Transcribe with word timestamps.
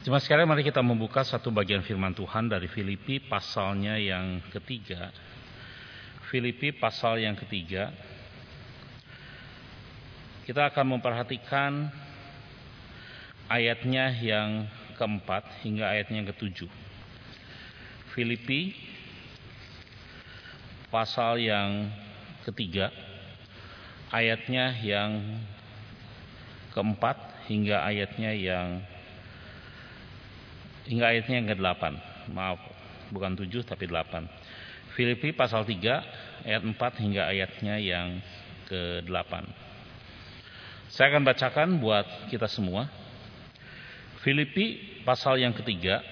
Cuma 0.00 0.16
sekalian 0.16 0.48
mari 0.48 0.64
kita 0.64 0.80
membuka 0.80 1.20
satu 1.20 1.52
bagian 1.52 1.84
firman 1.84 2.16
Tuhan 2.16 2.48
dari 2.48 2.72
Filipi 2.72 3.20
pasalnya 3.20 4.00
yang 4.00 4.40
ketiga. 4.48 5.12
Filipi 6.32 6.72
pasal 6.72 7.20
yang 7.20 7.36
ketiga. 7.36 7.92
Kita 10.48 10.72
akan 10.72 10.96
memperhatikan 10.96 11.92
ayatnya 13.52 14.08
yang 14.24 14.64
keempat 14.96 15.44
hingga 15.60 15.92
ayatnya 15.92 16.24
yang 16.24 16.30
ketujuh. 16.32 16.70
Filipi 18.16 18.72
pasal 20.88 21.44
yang 21.44 21.92
ketiga 22.48 22.90
ayatnya 24.10 24.74
yang 24.82 25.38
keempat 26.74 27.20
hingga 27.46 27.86
ayatnya 27.86 28.34
yang 28.34 28.82
hingga 30.86 31.10
ayatnya 31.10 31.34
yang 31.42 31.48
ke-8. 31.52 31.82
Maaf, 32.32 32.60
bukan 33.10 33.34
7 33.36 33.66
tapi 33.66 33.90
8. 33.90 34.28
Filipi 34.94 35.32
pasal 35.32 35.64
3 35.64 36.46
ayat 36.46 36.62
4 36.62 36.76
hingga 37.02 37.22
ayatnya 37.28 37.74
yang 37.80 38.20
ke-8. 38.70 39.32
Saya 40.90 41.14
akan 41.14 41.22
bacakan 41.22 41.68
buat 41.78 42.06
kita 42.32 42.50
semua. 42.50 42.90
Filipi 44.20 45.00
pasal 45.06 45.40
yang 45.40 45.56
ketiga 45.56 46.02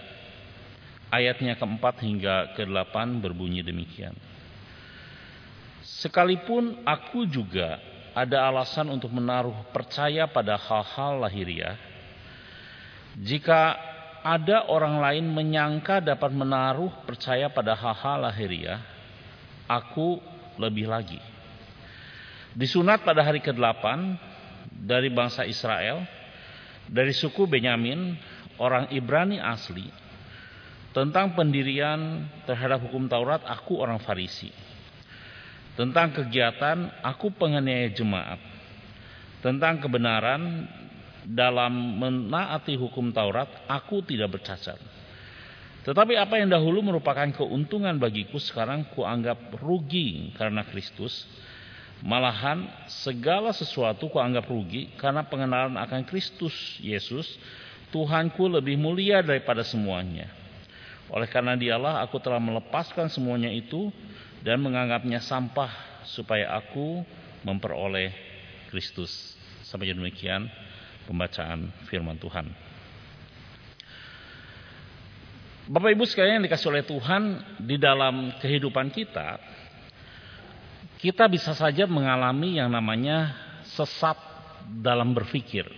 ayatnya 1.12 1.56
keempat 1.56 2.00
hingga 2.00 2.56
ke-8 2.56 3.20
berbunyi 3.20 3.60
demikian. 3.60 4.16
Sekalipun 5.82 6.84
aku 6.86 7.26
juga 7.26 7.80
ada 8.14 8.46
alasan 8.46 8.88
untuk 8.90 9.10
menaruh 9.14 9.54
percaya 9.74 10.26
pada 10.26 10.58
hal-hal 10.58 11.22
lahiriah, 11.22 11.76
jika 13.18 13.74
ada 14.22 14.66
orang 14.66 14.98
lain 14.98 15.26
menyangka 15.30 16.02
dapat 16.02 16.30
menaruh 16.34 16.90
percaya 17.06 17.46
pada 17.50 17.74
hal-hal 17.74 18.26
lahiriah, 18.26 18.80
aku 19.68 20.18
lebih 20.58 20.90
lagi. 20.90 21.20
Disunat 22.56 23.06
pada 23.06 23.22
hari 23.22 23.38
ke-8 23.38 23.84
dari 24.82 25.12
bangsa 25.12 25.46
Israel, 25.46 26.02
dari 26.88 27.12
suku 27.14 27.46
Benyamin, 27.46 28.16
orang 28.58 28.90
Ibrani 28.90 29.38
asli, 29.38 29.86
tentang 30.90 31.36
pendirian 31.38 32.26
terhadap 32.48 32.82
hukum 32.88 33.06
Taurat, 33.06 33.44
aku 33.46 33.78
orang 33.78 34.02
Farisi. 34.02 34.50
Tentang 35.78 36.10
kegiatan 36.10 36.90
aku 37.06 37.30
penganiaya 37.30 37.94
jemaat, 37.94 38.42
tentang 39.38 39.78
kebenaran 39.78 40.66
dalam 41.28 42.00
menaati 42.00 42.72
hukum 42.80 43.12
Taurat, 43.12 43.68
aku 43.68 44.00
tidak 44.00 44.40
bercacat. 44.40 44.80
Tetapi 45.84 46.16
apa 46.16 46.40
yang 46.40 46.48
dahulu 46.48 46.80
merupakan 46.80 47.28
keuntungan 47.32 47.96
bagiku 48.00 48.40
sekarang 48.40 48.88
kuanggap 48.96 49.56
rugi 49.60 50.32
karena 50.36 50.64
Kristus. 50.64 51.28
Malahan 51.98 52.62
segala 52.86 53.50
sesuatu 53.50 54.06
kuanggap 54.06 54.46
rugi 54.46 54.94
karena 54.96 55.26
pengenalan 55.26 55.74
akan 55.76 56.06
Kristus 56.06 56.54
Yesus, 56.78 57.26
Tuhanku 57.90 58.46
lebih 58.46 58.78
mulia 58.78 59.18
daripada 59.20 59.66
semuanya. 59.66 60.30
Oleh 61.08 61.26
karena 61.26 61.56
dialah 61.56 62.04
aku 62.04 62.20
telah 62.20 62.38
melepaskan 62.38 63.08
semuanya 63.08 63.48
itu 63.50 63.90
dan 64.44 64.60
menganggapnya 64.60 65.24
sampah 65.24 65.72
supaya 66.06 66.52
aku 66.54 67.02
memperoleh 67.42 68.12
Kristus. 68.70 69.34
Sampai 69.64 69.90
demikian 69.90 70.46
pembacaan 71.08 71.72
firman 71.88 72.20
Tuhan. 72.20 72.52
Bapak 75.68 75.92
Ibu 75.96 76.04
sekalian 76.04 76.40
yang 76.40 76.46
dikasih 76.48 76.68
oleh 76.68 76.84
Tuhan 76.84 77.22
di 77.60 77.76
dalam 77.80 78.36
kehidupan 78.40 78.92
kita, 78.92 79.40
kita 81.00 81.24
bisa 81.28 81.56
saja 81.56 81.88
mengalami 81.88 82.60
yang 82.60 82.68
namanya 82.68 83.32
sesat 83.64 84.16
dalam 84.68 85.16
berpikir. 85.16 85.68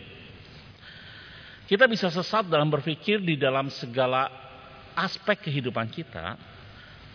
Kita 1.67 1.87
bisa 1.87 2.11
sesat 2.11 2.51
dalam 2.51 2.67
berpikir 2.67 3.23
di 3.23 3.39
dalam 3.39 3.71
segala 3.71 4.27
aspek 4.95 5.51
kehidupan 5.51 5.87
kita, 5.91 6.35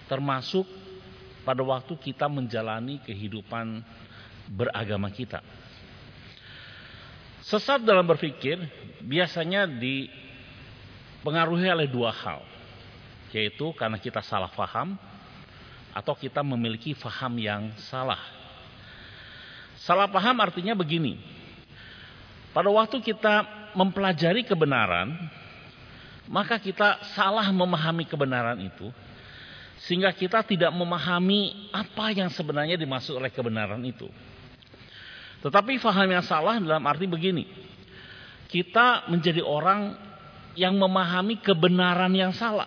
termasuk 0.08 0.64
pada 1.44 1.64
waktu 1.64 1.96
kita 2.00 2.28
menjalani 2.32 3.00
kehidupan 3.04 3.84
beragama 4.52 5.12
kita. 5.12 5.40
Sesat 7.46 7.86
dalam 7.86 8.10
berpikir 8.10 8.58
biasanya 9.06 9.70
dipengaruhi 9.70 11.70
oleh 11.70 11.86
dua 11.86 12.10
hal, 12.10 12.42
yaitu 13.30 13.70
karena 13.78 14.02
kita 14.02 14.26
salah 14.26 14.50
faham 14.50 14.98
atau 15.94 16.18
kita 16.18 16.42
memiliki 16.42 16.98
faham 16.98 17.38
yang 17.38 17.70
salah. 17.86 18.18
Salah 19.78 20.10
paham 20.10 20.42
artinya 20.42 20.74
begini. 20.74 21.22
Pada 22.50 22.74
waktu 22.74 22.98
kita 23.06 23.46
mempelajari 23.78 24.42
kebenaran, 24.42 25.14
maka 26.26 26.58
kita 26.58 26.98
salah 27.14 27.46
memahami 27.54 28.10
kebenaran 28.10 28.58
itu 28.58 28.90
sehingga 29.86 30.10
kita 30.10 30.42
tidak 30.42 30.74
memahami 30.74 31.70
apa 31.70 32.10
yang 32.10 32.34
sebenarnya 32.34 32.74
dimaksud 32.74 33.22
oleh 33.22 33.30
kebenaran 33.30 33.86
itu. 33.86 34.10
Tetapi 35.46 35.78
faham 35.78 36.10
yang 36.10 36.26
salah 36.26 36.58
dalam 36.58 36.82
arti 36.90 37.06
begini. 37.06 37.46
Kita 38.50 39.06
menjadi 39.14 39.46
orang 39.46 39.94
yang 40.58 40.74
memahami 40.74 41.38
kebenaran 41.38 42.10
yang 42.18 42.34
salah. 42.34 42.66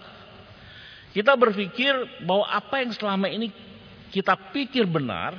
Kita 1.10 1.34
berpikir 1.34 2.22
bahwa 2.22 2.46
apa 2.46 2.86
yang 2.86 2.94
selama 2.94 3.26
ini 3.26 3.50
kita 4.14 4.38
pikir 4.54 4.86
benar, 4.86 5.34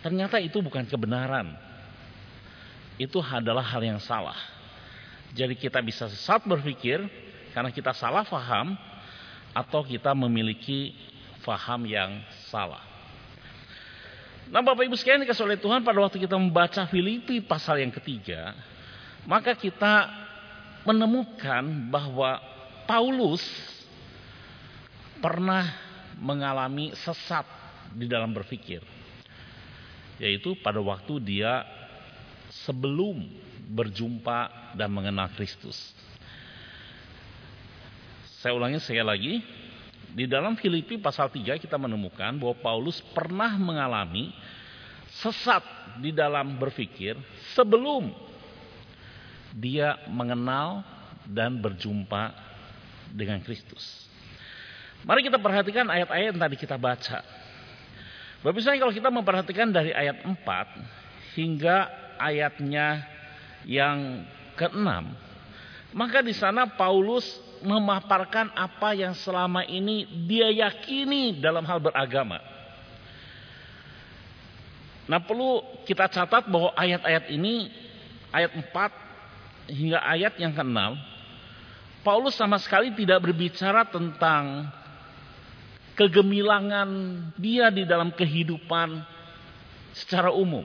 ternyata 0.00 0.40
itu 0.40 0.56
bukan 0.64 0.88
kebenaran. 0.88 1.52
Itu 2.96 3.20
adalah 3.20 3.64
hal 3.76 3.84
yang 3.84 4.00
salah. 4.00 4.40
Jadi 5.36 5.52
kita 5.52 5.84
bisa 5.84 6.08
sesat 6.08 6.48
berpikir 6.48 7.04
karena 7.52 7.68
kita 7.68 7.92
salah 7.92 8.24
faham 8.24 8.72
atau 9.52 9.84
kita 9.84 10.16
memiliki 10.16 10.96
faham 11.44 11.84
yang 11.84 12.24
salah. 12.48 12.89
Nah 14.50 14.66
Bapak 14.66 14.82
Ibu 14.82 14.98
sekalian 14.98 15.22
dikasih 15.22 15.46
oleh 15.46 15.58
Tuhan 15.62 15.86
pada 15.86 16.02
waktu 16.02 16.18
kita 16.18 16.34
membaca 16.34 16.82
Filipi 16.90 17.38
pasal 17.38 17.86
yang 17.86 17.94
ketiga. 17.94 18.58
Maka 19.22 19.54
kita 19.54 20.10
menemukan 20.82 21.62
bahwa 21.86 22.42
Paulus 22.82 23.46
pernah 25.22 25.70
mengalami 26.18 26.90
sesat 26.98 27.46
di 27.94 28.10
dalam 28.10 28.34
berpikir. 28.34 28.82
Yaitu 30.18 30.58
pada 30.58 30.82
waktu 30.82 31.22
dia 31.22 31.62
sebelum 32.66 33.22
berjumpa 33.70 34.74
dan 34.74 34.90
mengenal 34.90 35.30
Kristus. 35.38 35.78
Saya 38.42 38.58
ulangi 38.58 38.82
sekali 38.82 39.06
lagi. 39.06 39.34
Di 40.10 40.26
dalam 40.26 40.58
Filipi 40.58 40.98
pasal 40.98 41.30
3 41.30 41.62
kita 41.62 41.78
menemukan 41.78 42.34
bahwa 42.34 42.56
Paulus 42.58 42.98
pernah 43.14 43.54
mengalami 43.54 44.34
sesat 45.22 45.62
di 46.02 46.10
dalam 46.10 46.58
berpikir 46.58 47.14
sebelum 47.54 48.10
dia 49.54 49.98
mengenal 50.10 50.82
dan 51.26 51.58
berjumpa 51.58 52.34
dengan 53.10 53.42
Kristus. 53.42 54.06
Mari 55.06 55.26
kita 55.26 55.38
perhatikan 55.40 55.86
ayat-ayat 55.88 56.34
yang 56.34 56.40
tadi 56.42 56.56
kita 56.58 56.76
baca. 56.76 57.22
Bapak 58.40 58.56
Ibu 58.56 58.80
kalau 58.80 58.94
kita 58.94 59.10
memperhatikan 59.12 59.68
dari 59.68 59.92
ayat 59.92 60.24
4 60.24 61.36
hingga 61.36 61.92
ayatnya 62.16 63.04
yang 63.68 64.24
ke-6, 64.56 64.88
maka 65.92 66.18
di 66.24 66.32
sana 66.32 66.64
Paulus 66.64 67.26
memaparkan 67.60 68.52
apa 68.56 68.96
yang 68.96 69.12
selama 69.12 69.64
ini 69.64 70.08
dia 70.26 70.48
yakini 70.48 71.38
dalam 71.38 71.64
hal 71.64 71.78
beragama. 71.80 72.40
Nah 75.10 75.18
perlu 75.18 75.62
kita 75.84 76.06
catat 76.06 76.46
bahwa 76.46 76.70
ayat-ayat 76.78 77.34
ini, 77.34 77.66
ayat 78.30 78.54
4 78.54 79.74
hingga 79.74 79.98
ayat 80.06 80.38
yang 80.38 80.54
ke-6, 80.54 80.78
Paulus 82.06 82.38
sama 82.38 82.56
sekali 82.62 82.94
tidak 82.94 83.20
berbicara 83.28 83.84
tentang 83.90 84.70
kegemilangan 85.98 86.88
dia 87.36 87.68
di 87.68 87.84
dalam 87.84 88.08
kehidupan 88.14 89.04
secara 89.92 90.32
umum. 90.32 90.64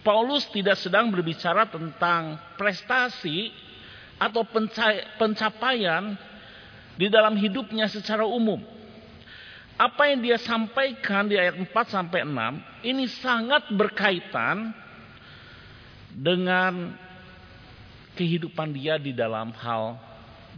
Paulus 0.00 0.48
tidak 0.48 0.80
sedang 0.80 1.12
berbicara 1.12 1.68
tentang 1.68 2.40
prestasi 2.56 3.52
atau 4.20 4.44
pencapaian 5.16 6.12
di 7.00 7.08
dalam 7.08 7.32
hidupnya 7.40 7.88
secara 7.88 8.28
umum. 8.28 8.60
Apa 9.80 10.12
yang 10.12 10.20
dia 10.20 10.36
sampaikan 10.36 11.24
di 11.24 11.40
ayat 11.40 11.56
4 11.56 11.72
sampai 11.88 12.28
6 12.28 12.84
ini 12.84 13.08
sangat 13.08 13.72
berkaitan 13.72 14.76
dengan 16.12 16.92
kehidupan 18.12 18.76
dia 18.76 19.00
di 19.00 19.16
dalam 19.16 19.56
hal 19.56 19.96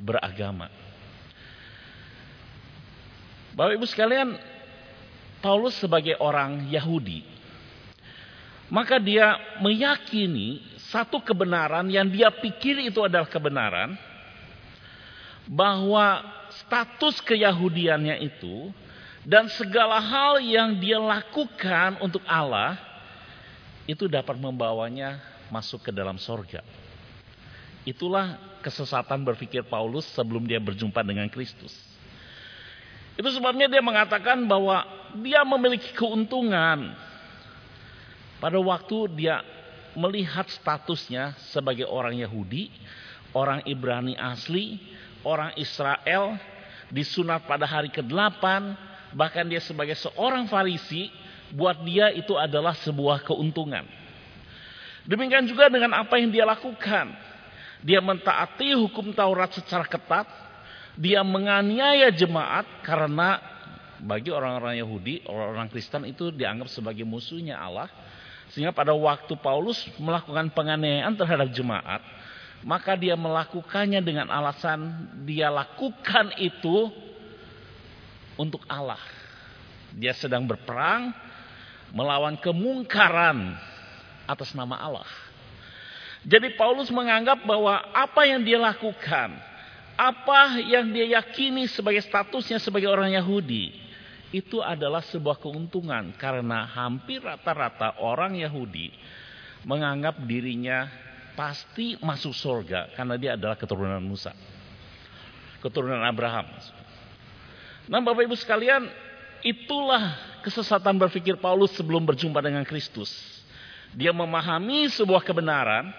beragama. 0.02 0.66
Bapak 3.54 3.78
Ibu 3.78 3.86
sekalian, 3.86 4.34
Paulus 5.38 5.78
sebagai 5.78 6.18
orang 6.18 6.66
Yahudi, 6.66 7.22
maka 8.72 8.98
dia 8.98 9.38
meyakini 9.62 10.64
satu 10.92 11.24
kebenaran 11.24 11.88
yang 11.88 12.04
dia 12.12 12.28
pikir 12.28 12.84
itu 12.84 13.00
adalah 13.00 13.24
kebenaran, 13.24 13.96
bahwa 15.48 16.20
status 16.62 17.18
keyahudiannya 17.24 18.20
itu 18.22 18.70
dan 19.24 19.48
segala 19.50 19.98
hal 19.98 20.38
yang 20.44 20.76
dia 20.78 21.00
lakukan 21.00 21.98
untuk 22.04 22.22
Allah 22.28 22.78
itu 23.88 24.06
dapat 24.06 24.38
membawanya 24.38 25.18
masuk 25.50 25.82
ke 25.82 25.90
dalam 25.90 26.20
sorga. 26.20 26.62
Itulah 27.82 28.38
kesesatan 28.62 29.26
berpikir 29.26 29.66
Paulus 29.66 30.06
sebelum 30.14 30.46
dia 30.46 30.62
berjumpa 30.62 31.02
dengan 31.02 31.26
Kristus. 31.26 31.74
Itu 33.18 33.28
sebabnya 33.34 33.66
dia 33.66 33.82
mengatakan 33.82 34.46
bahwa 34.46 34.86
dia 35.18 35.42
memiliki 35.42 35.90
keuntungan 35.92 36.94
pada 38.38 38.58
waktu 38.62 38.96
dia 39.18 39.42
melihat 39.98 40.48
statusnya 40.48 41.36
sebagai 41.52 41.88
orang 41.88 42.16
Yahudi, 42.16 42.72
orang 43.36 43.64
Ibrani 43.68 44.16
asli, 44.16 44.80
orang 45.24 45.52
Israel, 45.56 46.36
disunat 46.92 47.44
pada 47.48 47.64
hari 47.64 47.88
ke-8, 47.88 48.44
bahkan 49.16 49.48
dia 49.48 49.60
sebagai 49.60 49.96
seorang 49.96 50.48
Farisi, 50.48 51.08
buat 51.52 51.80
dia 51.84 52.12
itu 52.12 52.36
adalah 52.36 52.72
sebuah 52.76 53.24
keuntungan. 53.24 53.84
Demikian 55.04 55.44
juga 55.50 55.66
dengan 55.66 55.98
apa 55.98 56.16
yang 56.16 56.30
dia 56.30 56.46
lakukan. 56.46 57.12
Dia 57.82 57.98
mentaati 57.98 58.78
hukum 58.78 59.10
Taurat 59.10 59.50
secara 59.50 59.82
ketat. 59.84 60.28
Dia 60.94 61.24
menganiaya 61.26 62.12
jemaat 62.12 62.68
karena 62.86 63.40
bagi 64.02 64.30
orang-orang 64.30 64.78
Yahudi, 64.78 65.26
orang-orang 65.26 65.68
Kristen 65.72 66.06
itu 66.06 66.30
dianggap 66.30 66.70
sebagai 66.70 67.02
musuhnya 67.02 67.58
Allah. 67.58 67.90
Sehingga 68.52 68.72
pada 68.72 68.92
waktu 68.92 69.32
Paulus 69.40 69.80
melakukan 69.96 70.52
penganiayaan 70.52 71.16
terhadap 71.16 71.48
jemaat, 71.56 72.04
maka 72.62 72.94
dia 72.94 73.16
melakukannya 73.18 74.04
dengan 74.04 74.28
alasan 74.28 75.08
dia 75.24 75.48
lakukan 75.48 76.36
itu 76.38 76.92
untuk 78.36 78.62
Allah. 78.68 79.00
Dia 79.96 80.12
sedang 80.16 80.44
berperang 80.44 81.12
melawan 81.92 82.36
kemungkaran 82.40 83.56
atas 84.24 84.56
nama 84.56 84.78
Allah. 84.80 85.08
Jadi 86.22 86.54
Paulus 86.54 86.88
menganggap 86.88 87.42
bahwa 87.42 87.82
apa 87.92 88.22
yang 88.30 88.46
dia 88.46 88.56
lakukan, 88.56 89.34
apa 89.98 90.62
yang 90.62 90.86
dia 90.94 91.18
yakini 91.18 91.66
sebagai 91.66 92.00
statusnya 92.06 92.62
sebagai 92.62 92.86
orang 92.86 93.10
Yahudi, 93.10 93.74
itu 94.32 94.64
adalah 94.64 95.04
sebuah 95.04 95.36
keuntungan 95.36 96.16
karena 96.16 96.64
hampir 96.64 97.20
rata-rata 97.20 98.00
orang 98.00 98.40
Yahudi 98.40 98.88
menganggap 99.68 100.24
dirinya 100.24 100.88
pasti 101.36 102.00
masuk 102.00 102.32
surga 102.32 102.96
karena 102.96 103.14
dia 103.20 103.30
adalah 103.36 103.54
keturunan 103.60 104.00
Musa. 104.00 104.32
Keturunan 105.60 106.00
Abraham. 106.02 106.48
Nah, 107.86 108.00
Bapak 108.02 108.26
Ibu 108.26 108.34
sekalian, 108.34 108.88
itulah 109.44 110.16
kesesatan 110.42 110.98
berpikir 110.98 111.38
Paulus 111.38 111.70
sebelum 111.76 112.02
berjumpa 112.02 112.42
dengan 112.42 112.66
Kristus. 112.66 113.12
Dia 113.92 114.10
memahami 114.10 114.88
sebuah 114.90 115.22
kebenaran, 115.22 115.92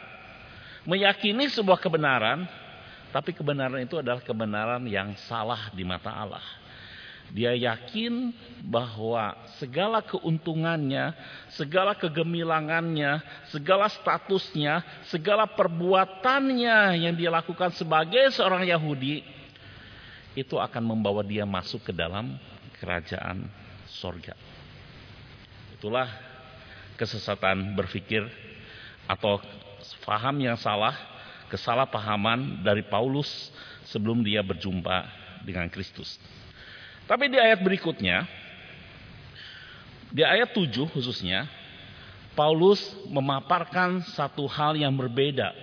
meyakini 0.83 1.47
sebuah 1.53 1.79
kebenaran, 1.79 2.43
tapi 3.13 3.31
kebenaran 3.31 3.85
itu 3.85 4.01
adalah 4.01 4.19
kebenaran 4.19 4.81
yang 4.89 5.13
salah 5.29 5.69
di 5.71 5.85
mata 5.85 6.09
Allah. 6.09 6.62
Dia 7.33 7.57
yakin 7.57 8.29
bahwa 8.61 9.33
segala 9.57 10.05
keuntungannya, 10.05 11.17
segala 11.49 11.97
kegemilangannya, 11.97 13.25
segala 13.49 13.89
statusnya, 13.89 14.85
segala 15.09 15.49
perbuatannya 15.49 17.01
yang 17.01 17.17
dia 17.17 17.33
lakukan 17.33 17.73
sebagai 17.73 18.29
seorang 18.37 18.69
Yahudi 18.69 19.25
itu 20.37 20.61
akan 20.61 20.93
membawa 20.93 21.25
dia 21.25 21.41
masuk 21.41 21.89
ke 21.89 21.93
dalam 21.93 22.37
kerajaan 22.77 23.49
sorga. 23.89 24.37
Itulah 25.73 26.05
kesesatan 27.01 27.73
berpikir 27.73 28.29
atau 29.09 29.41
faham 30.05 30.37
yang 30.37 30.57
salah, 30.57 30.93
kesalahpahaman 31.49 32.61
dari 32.61 32.85
Paulus 32.85 33.49
sebelum 33.89 34.21
dia 34.21 34.45
berjumpa 34.45 35.05
dengan 35.41 35.65
Kristus. 35.73 36.21
Tapi 37.03 37.27
di 37.27 37.35
ayat 37.35 37.59
berikutnya, 37.59 38.23
di 40.13 40.23
ayat 40.23 40.55
7 40.55 40.87
khususnya, 40.93 41.49
Paulus 42.33 42.81
memaparkan 43.11 44.01
satu 44.13 44.49
hal 44.49 44.73
yang 44.79 44.95
berbeda, 44.95 45.53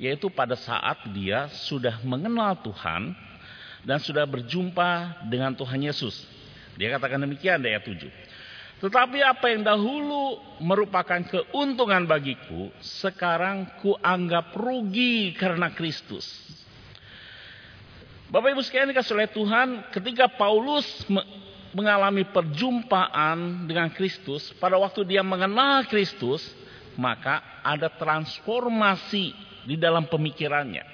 yaitu 0.00 0.26
pada 0.32 0.56
saat 0.58 0.98
dia 1.12 1.46
sudah 1.68 2.00
mengenal 2.02 2.58
Tuhan 2.58 3.14
dan 3.84 3.98
sudah 4.00 4.24
berjumpa 4.26 5.22
dengan 5.28 5.54
Tuhan 5.54 5.84
Yesus. 5.84 6.26
Dia 6.80 6.96
katakan 6.96 7.22
demikian 7.22 7.60
di 7.60 7.70
ayat 7.70 7.84
7. 7.84 8.08
Tetapi 8.80 9.20
apa 9.20 9.52
yang 9.52 9.60
dahulu 9.60 10.40
merupakan 10.64 11.20
keuntungan 11.20 12.08
bagiku, 12.08 12.72
sekarang 12.80 13.68
kuanggap 13.84 14.56
rugi 14.56 15.36
karena 15.36 15.68
Kristus. 15.68 16.24
Bapak 18.30 18.54
Ibu 18.54 18.62
sekalian 18.62 18.94
dikasih 18.94 19.18
oleh 19.18 19.30
Tuhan, 19.34 19.68
ketika 19.90 20.30
Paulus 20.30 20.86
mengalami 21.74 22.22
perjumpaan 22.30 23.66
dengan 23.66 23.90
Kristus, 23.90 24.54
pada 24.62 24.78
waktu 24.78 25.02
dia 25.02 25.26
mengenal 25.26 25.82
Kristus, 25.90 26.38
maka 26.94 27.42
ada 27.66 27.90
transformasi 27.90 29.34
di 29.66 29.74
dalam 29.74 30.06
pemikirannya. 30.06 30.86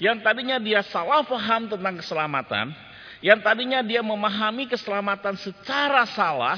Yang 0.00 0.24
tadinya 0.24 0.56
dia 0.56 0.80
salah 0.80 1.20
paham 1.28 1.68
tentang 1.68 2.00
keselamatan, 2.00 2.72
yang 3.20 3.44
tadinya 3.44 3.84
dia 3.84 4.00
memahami 4.00 4.64
keselamatan 4.64 5.36
secara 5.36 6.08
salah, 6.08 6.56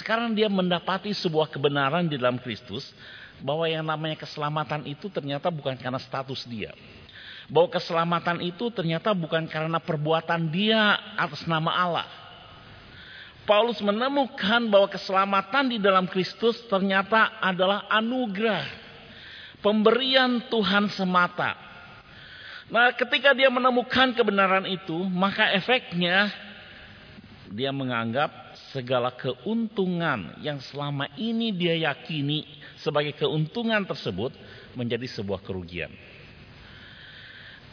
sekarang 0.00 0.32
dia 0.32 0.48
mendapati 0.48 1.12
sebuah 1.12 1.52
kebenaran 1.52 2.08
di 2.08 2.16
dalam 2.16 2.40
Kristus 2.40 2.88
bahwa 3.44 3.68
yang 3.68 3.84
namanya 3.84 4.16
keselamatan 4.16 4.88
itu 4.88 5.12
ternyata 5.12 5.52
bukan 5.52 5.76
karena 5.76 6.00
status 6.00 6.48
dia. 6.48 6.72
Bahwa 7.48 7.68
keselamatan 7.72 8.40
itu 8.40 8.72
ternyata 8.72 9.12
bukan 9.12 9.44
karena 9.48 9.76
perbuatan 9.76 10.48
dia 10.48 10.96
atas 11.16 11.44
nama 11.44 11.70
Allah. 11.72 12.08
Paulus 13.44 13.76
menemukan 13.84 14.72
bahwa 14.72 14.88
keselamatan 14.88 15.76
di 15.76 15.78
dalam 15.80 16.08
Kristus 16.08 16.56
ternyata 16.64 17.36
adalah 17.44 17.84
anugerah. 17.92 18.64
Pemberian 19.60 20.48
Tuhan 20.48 20.88
semata. 20.92 21.56
Nah 22.72 22.96
ketika 22.96 23.36
dia 23.36 23.52
menemukan 23.52 24.16
kebenaran 24.16 24.64
itu, 24.64 24.96
maka 25.12 25.52
efeknya 25.52 26.32
dia 27.52 27.68
menganggap 27.68 28.56
segala 28.72 29.12
keuntungan 29.12 30.40
yang 30.40 30.56
selama 30.64 31.06
ini 31.20 31.52
dia 31.52 31.76
yakini 31.92 32.48
sebagai 32.80 33.12
keuntungan 33.14 33.84
tersebut 33.84 34.32
menjadi 34.72 35.04
sebuah 35.06 35.44
kerugian 35.44 35.92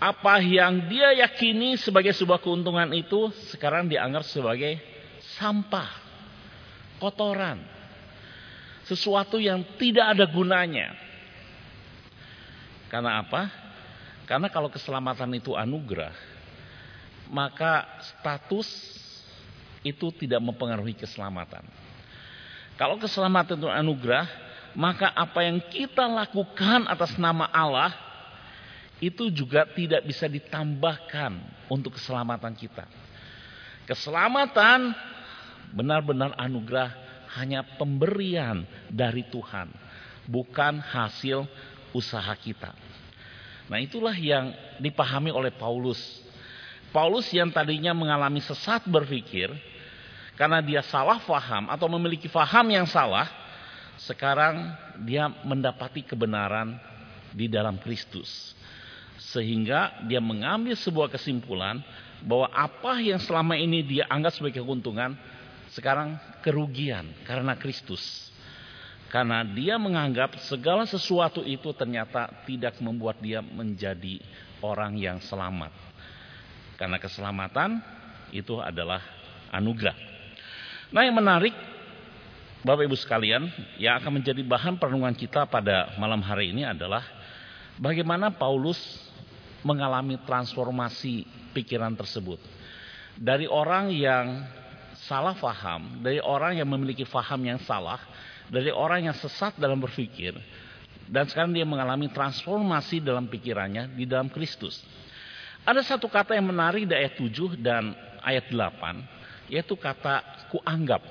apa 0.02 0.42
yang 0.42 0.90
dia 0.90 1.14
yakini 1.14 1.78
sebagai 1.78 2.10
sebuah 2.18 2.42
keuntungan 2.42 2.90
itu 2.90 3.30
sekarang 3.54 3.86
dianggap 3.86 4.26
sebagai 4.26 4.82
sampah, 5.38 5.86
kotoran, 6.98 7.62
sesuatu 8.90 9.38
yang 9.38 9.62
tidak 9.78 10.18
ada 10.18 10.26
gunanya. 10.26 10.98
Karena 12.90 13.22
apa? 13.22 13.46
Karena 14.26 14.50
kalau 14.50 14.74
keselamatan 14.74 15.38
itu 15.38 15.54
anugerah, 15.54 16.18
maka 17.30 17.86
status 18.02 18.66
itu 19.86 20.10
tidak 20.18 20.42
mempengaruhi 20.42 20.98
keselamatan. 20.98 21.62
Kalau 22.74 22.98
keselamatan 22.98 23.54
itu 23.54 23.70
anugerah, 23.70 24.26
maka 24.74 25.14
apa 25.14 25.46
yang 25.46 25.62
kita 25.70 26.10
lakukan 26.10 26.90
atas 26.90 27.22
nama 27.22 27.46
Allah 27.54 28.11
itu 29.02 29.34
juga 29.34 29.66
tidak 29.66 30.06
bisa 30.06 30.30
ditambahkan 30.30 31.42
untuk 31.68 31.98
keselamatan 31.98 32.54
kita. 32.54 32.86
Keselamatan 33.90 34.94
benar-benar 35.74 36.38
anugerah 36.38 36.94
hanya 37.42 37.66
pemberian 37.82 38.62
dari 38.94 39.26
Tuhan, 39.26 39.74
bukan 40.30 40.78
hasil 40.78 41.50
usaha 41.98 42.32
kita. 42.38 42.78
Nah, 43.72 43.82
itulah 43.82 44.14
yang 44.14 44.54
dipahami 44.78 45.34
oleh 45.34 45.50
Paulus. 45.50 45.98
Paulus 46.94 47.26
yang 47.32 47.50
tadinya 47.50 47.96
mengalami 47.96 48.44
sesat 48.44 48.84
berpikir 48.86 49.48
karena 50.36 50.60
dia 50.60 50.84
salah 50.84 51.24
faham 51.24 51.72
atau 51.72 51.88
memiliki 51.88 52.28
faham 52.28 52.68
yang 52.68 52.84
salah, 52.84 53.32
sekarang 53.96 54.76
dia 55.08 55.32
mendapati 55.48 56.04
kebenaran 56.04 56.76
di 57.32 57.48
dalam 57.48 57.80
Kristus. 57.80 58.60
Sehingga 59.30 60.02
dia 60.10 60.18
mengambil 60.18 60.74
sebuah 60.74 61.14
kesimpulan 61.14 61.78
bahwa 62.26 62.50
apa 62.50 63.02
yang 63.02 63.22
selama 63.22 63.54
ini 63.54 63.86
dia 63.86 64.10
anggap 64.10 64.34
sebagai 64.34 64.66
keuntungan 64.66 65.14
sekarang 65.72 66.18
kerugian 66.42 67.14
karena 67.26 67.54
Kristus. 67.56 68.30
Karena 69.12 69.44
dia 69.44 69.76
menganggap 69.76 70.40
segala 70.48 70.88
sesuatu 70.88 71.44
itu 71.44 71.76
ternyata 71.76 72.32
tidak 72.48 72.80
membuat 72.80 73.20
dia 73.20 73.44
menjadi 73.44 74.24
orang 74.64 74.96
yang 74.96 75.20
selamat. 75.20 75.70
Karena 76.80 76.98
keselamatan 76.98 77.84
itu 78.32 78.58
adalah 78.58 79.04
anugerah. 79.52 79.94
Nah 80.96 81.04
yang 81.04 81.20
menarik 81.20 81.52
Bapak 82.64 82.88
Ibu 82.88 82.96
sekalian 82.96 83.52
yang 83.82 84.00
akan 84.00 84.22
menjadi 84.22 84.42
bahan 84.46 84.78
perenungan 84.80 85.18
kita 85.18 85.50
pada 85.50 85.98
malam 85.98 86.22
hari 86.24 86.54
ini 86.56 86.64
adalah 86.64 87.04
bagaimana 87.82 88.32
Paulus 88.32 88.78
mengalami 89.62 90.18
transformasi 90.26 91.26
pikiran 91.54 91.94
tersebut. 91.94 92.42
Dari 93.18 93.46
orang 93.46 93.94
yang 93.94 94.46
salah 95.06 95.36
faham, 95.38 96.02
dari 96.02 96.22
orang 96.22 96.58
yang 96.58 96.70
memiliki 96.70 97.06
faham 97.06 97.42
yang 97.46 97.60
salah, 97.62 98.00
dari 98.52 98.74
orang 98.74 99.08
yang 99.10 99.16
sesat 99.16 99.56
dalam 99.56 99.80
berpikir 99.80 100.36
dan 101.12 101.28
sekarang 101.28 101.52
dia 101.52 101.68
mengalami 101.68 102.08
transformasi 102.08 103.04
dalam 103.04 103.28
pikirannya 103.28 103.92
di 104.00 104.08
dalam 104.08 104.32
Kristus. 104.32 104.80
Ada 105.68 105.84
satu 105.84 106.08
kata 106.08 106.34
yang 106.40 106.48
menarik 106.48 106.88
di 106.88 106.96
ayat 106.96 107.20
7 107.20 107.60
dan 107.60 107.92
ayat 108.24 108.48
8 108.48 109.52
yaitu 109.52 109.76
kata 109.76 110.48
kuanggap. 110.56 111.04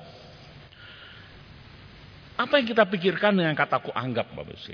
Apa 2.41 2.57
yang 2.57 2.67
kita 2.73 2.89
pikirkan 2.89 3.37
dengan 3.37 3.53
kata 3.53 3.77
kuanggap 3.85 4.33
Bapak 4.33 4.57
Ibu 4.57 4.73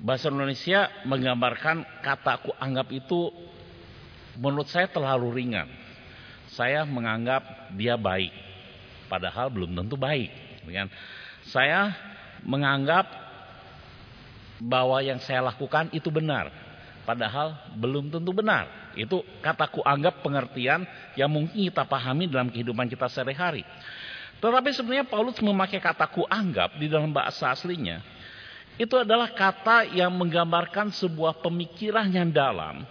Bahasa 0.00 0.32
Indonesia 0.32 0.88
menggambarkan 1.04 1.84
kata 2.00 2.40
kuanggap 2.40 2.88
itu 2.88 3.28
menurut 4.40 4.64
saya 4.72 4.88
terlalu 4.88 5.44
ringan. 5.44 5.68
Saya 6.50 6.88
menganggap 6.88 7.72
dia 7.76 8.00
baik 8.00 8.32
padahal 9.12 9.52
belum 9.52 9.76
tentu 9.76 10.00
baik. 10.00 10.32
Saya 11.52 11.92
menganggap 12.40 13.06
bahwa 14.60 15.00
yang 15.04 15.20
saya 15.20 15.44
lakukan 15.44 15.92
itu 15.92 16.08
benar. 16.08 16.48
Padahal 17.04 17.56
belum 17.76 18.08
tentu 18.08 18.32
benar. 18.32 18.92
Itu 18.96 19.20
kataku 19.44 19.84
anggap 19.84 20.24
pengertian 20.24 20.88
yang 21.16 21.28
mungkin 21.28 21.68
kita 21.68 21.84
pahami 21.84 22.24
dalam 22.30 22.48
kehidupan 22.48 22.88
kita 22.88 23.08
sehari-hari. 23.12 23.68
Tetapi 24.40 24.68
sebenarnya 24.72 25.04
Paulus 25.04 25.36
memakai 25.44 25.80
kataku 25.82 26.24
anggap 26.24 26.76
di 26.80 26.88
dalam 26.88 27.12
bahasa 27.12 27.52
aslinya. 27.52 28.00
Itu 28.76 29.00
adalah 29.00 29.32
kata 29.32 29.90
yang 29.90 30.14
menggambarkan 30.14 30.92
sebuah 30.94 31.42
pemikiran 31.42 32.10
yang 32.12 32.30
dalam. 32.30 32.86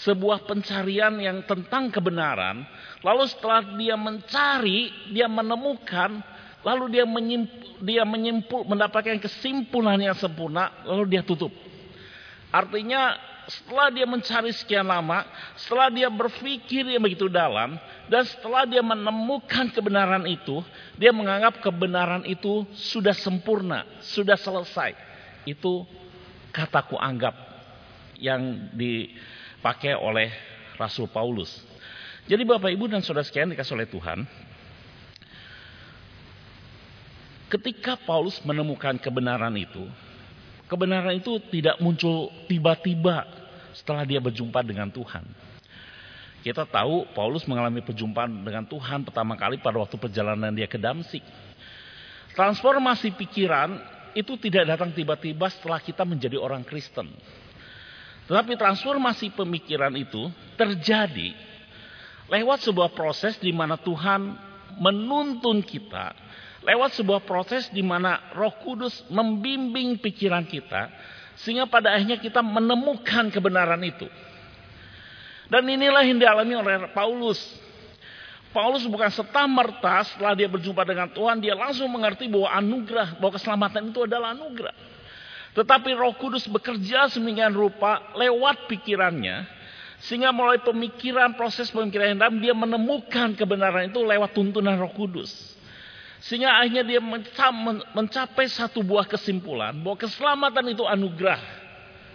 Sebuah 0.00 0.48
pencarian 0.48 1.20
yang 1.20 1.44
tentang 1.44 1.92
kebenaran. 1.92 2.64
Lalu 3.04 3.24
setelah 3.28 3.62
dia 3.76 3.94
mencari, 4.00 5.12
dia 5.12 5.28
menemukan 5.28 6.24
Lalu 6.60 7.00
dia 7.00 7.04
menyimpul, 7.08 7.80
dia 7.80 8.04
menyimpul 8.04 8.68
mendapatkan 8.68 9.16
kesimpulan 9.16 9.96
yang 9.96 10.12
sempurna, 10.12 10.68
lalu 10.84 11.16
dia 11.16 11.24
tutup. 11.24 11.48
Artinya 12.52 13.16
setelah 13.48 13.88
dia 13.88 14.04
mencari 14.04 14.52
sekian 14.52 14.84
lama, 14.84 15.24
setelah 15.56 15.88
dia 15.88 16.12
berpikir 16.12 16.84
yang 16.84 17.00
begitu 17.00 17.32
dalam, 17.32 17.80
dan 18.12 18.22
setelah 18.28 18.68
dia 18.68 18.84
menemukan 18.84 19.72
kebenaran 19.72 20.28
itu, 20.28 20.60
dia 21.00 21.16
menganggap 21.16 21.64
kebenaran 21.64 22.28
itu 22.28 22.68
sudah 22.76 23.16
sempurna, 23.16 23.88
sudah 24.04 24.36
selesai. 24.36 24.92
Itu 25.48 25.86
kataku 26.50 26.98
anggap 26.98 27.36
yang 28.20 28.72
dipakai 28.76 29.96
oleh 29.96 30.28
Rasul 30.76 31.08
Paulus. 31.08 31.62
Jadi 32.28 32.44
Bapak 32.44 32.70
Ibu 32.70 32.90
dan 32.90 33.00
Saudara 33.00 33.24
sekalian 33.24 33.56
dikasih 33.56 33.74
oleh 33.74 33.88
Tuhan, 33.88 34.28
Ketika 37.50 37.98
Paulus 38.06 38.38
menemukan 38.46 38.94
kebenaran 38.94 39.50
itu, 39.58 39.82
kebenaran 40.70 41.18
itu 41.18 41.42
tidak 41.50 41.82
muncul 41.82 42.30
tiba-tiba 42.46 43.26
setelah 43.74 44.06
dia 44.06 44.22
berjumpa 44.22 44.62
dengan 44.62 44.86
Tuhan. 44.86 45.26
Kita 46.46 46.62
tahu 46.62 47.10
Paulus 47.10 47.42
mengalami 47.50 47.82
perjumpaan 47.82 48.30
dengan 48.46 48.62
Tuhan 48.62 49.02
pertama 49.02 49.34
kali 49.34 49.58
pada 49.58 49.82
waktu 49.82 49.98
perjalanan 49.98 50.54
dia 50.54 50.70
ke 50.70 50.78
Damsik. 50.78 51.26
Transformasi 52.38 53.18
pikiran 53.18 53.82
itu 54.14 54.36
tidak 54.40 54.76
datang 54.76 54.90
tiba-tiba 54.94 55.46
setelah 55.50 55.78
kita 55.82 56.02
menjadi 56.06 56.36
orang 56.38 56.66
Kristen. 56.66 57.10
Tetapi 58.30 58.54
transformasi 58.54 59.34
pemikiran 59.34 59.90
itu 59.98 60.30
terjadi 60.54 61.34
lewat 62.30 62.62
sebuah 62.62 62.94
proses 62.94 63.34
di 63.42 63.50
mana 63.50 63.74
Tuhan 63.74 64.38
menuntun 64.78 65.66
kita 65.66 66.14
lewat 66.62 66.94
sebuah 66.94 67.24
proses 67.24 67.72
di 67.72 67.80
mana 67.80 68.32
Roh 68.36 68.52
Kudus 68.60 69.02
membimbing 69.08 69.98
pikiran 69.98 70.44
kita 70.44 70.92
sehingga 71.40 71.64
pada 71.66 71.96
akhirnya 71.96 72.20
kita 72.20 72.44
menemukan 72.44 73.32
kebenaran 73.32 73.80
itu. 73.80 74.04
Dan 75.50 75.66
inilah 75.66 76.04
yang 76.06 76.20
dialami 76.20 76.54
oleh 76.54 76.74
Paulus. 76.94 77.40
Paulus 78.50 78.82
bukan 78.90 79.10
serta 79.14 79.46
merta 79.46 80.02
setelah 80.02 80.34
dia 80.34 80.50
berjumpa 80.50 80.82
dengan 80.82 81.06
Tuhan 81.06 81.38
dia 81.38 81.54
langsung 81.54 81.86
mengerti 81.86 82.26
bahwa 82.26 82.50
anugerah, 82.50 83.14
bahwa 83.22 83.32
keselamatan 83.38 83.94
itu 83.94 84.02
adalah 84.02 84.34
anugerah. 84.34 84.74
Tetapi 85.54 85.90
Roh 85.94 86.14
Kudus 86.18 86.46
bekerja 86.46 87.10
semikian 87.10 87.54
rupa 87.54 88.14
lewat 88.14 88.70
pikirannya 88.70 89.46
sehingga 90.00 90.32
mulai 90.32 90.62
pemikiran, 90.64 91.36
proses 91.36 91.68
pemikiran 91.68 92.16
yang 92.16 92.20
dalam 92.24 92.36
dia 92.40 92.54
menemukan 92.56 93.36
kebenaran 93.36 93.92
itu 93.92 94.00
lewat 94.00 94.32
tuntunan 94.32 94.78
Roh 94.80 94.94
Kudus. 94.96 95.30
Sehingga 96.20 96.56
akhirnya 96.56 96.84
dia 96.84 97.00
mencapai 97.96 98.48
satu 98.48 98.84
buah 98.84 99.08
kesimpulan 99.08 99.72
bahwa 99.78 99.96
keselamatan 100.00 100.72
itu 100.72 100.84
anugerah. 100.84 101.40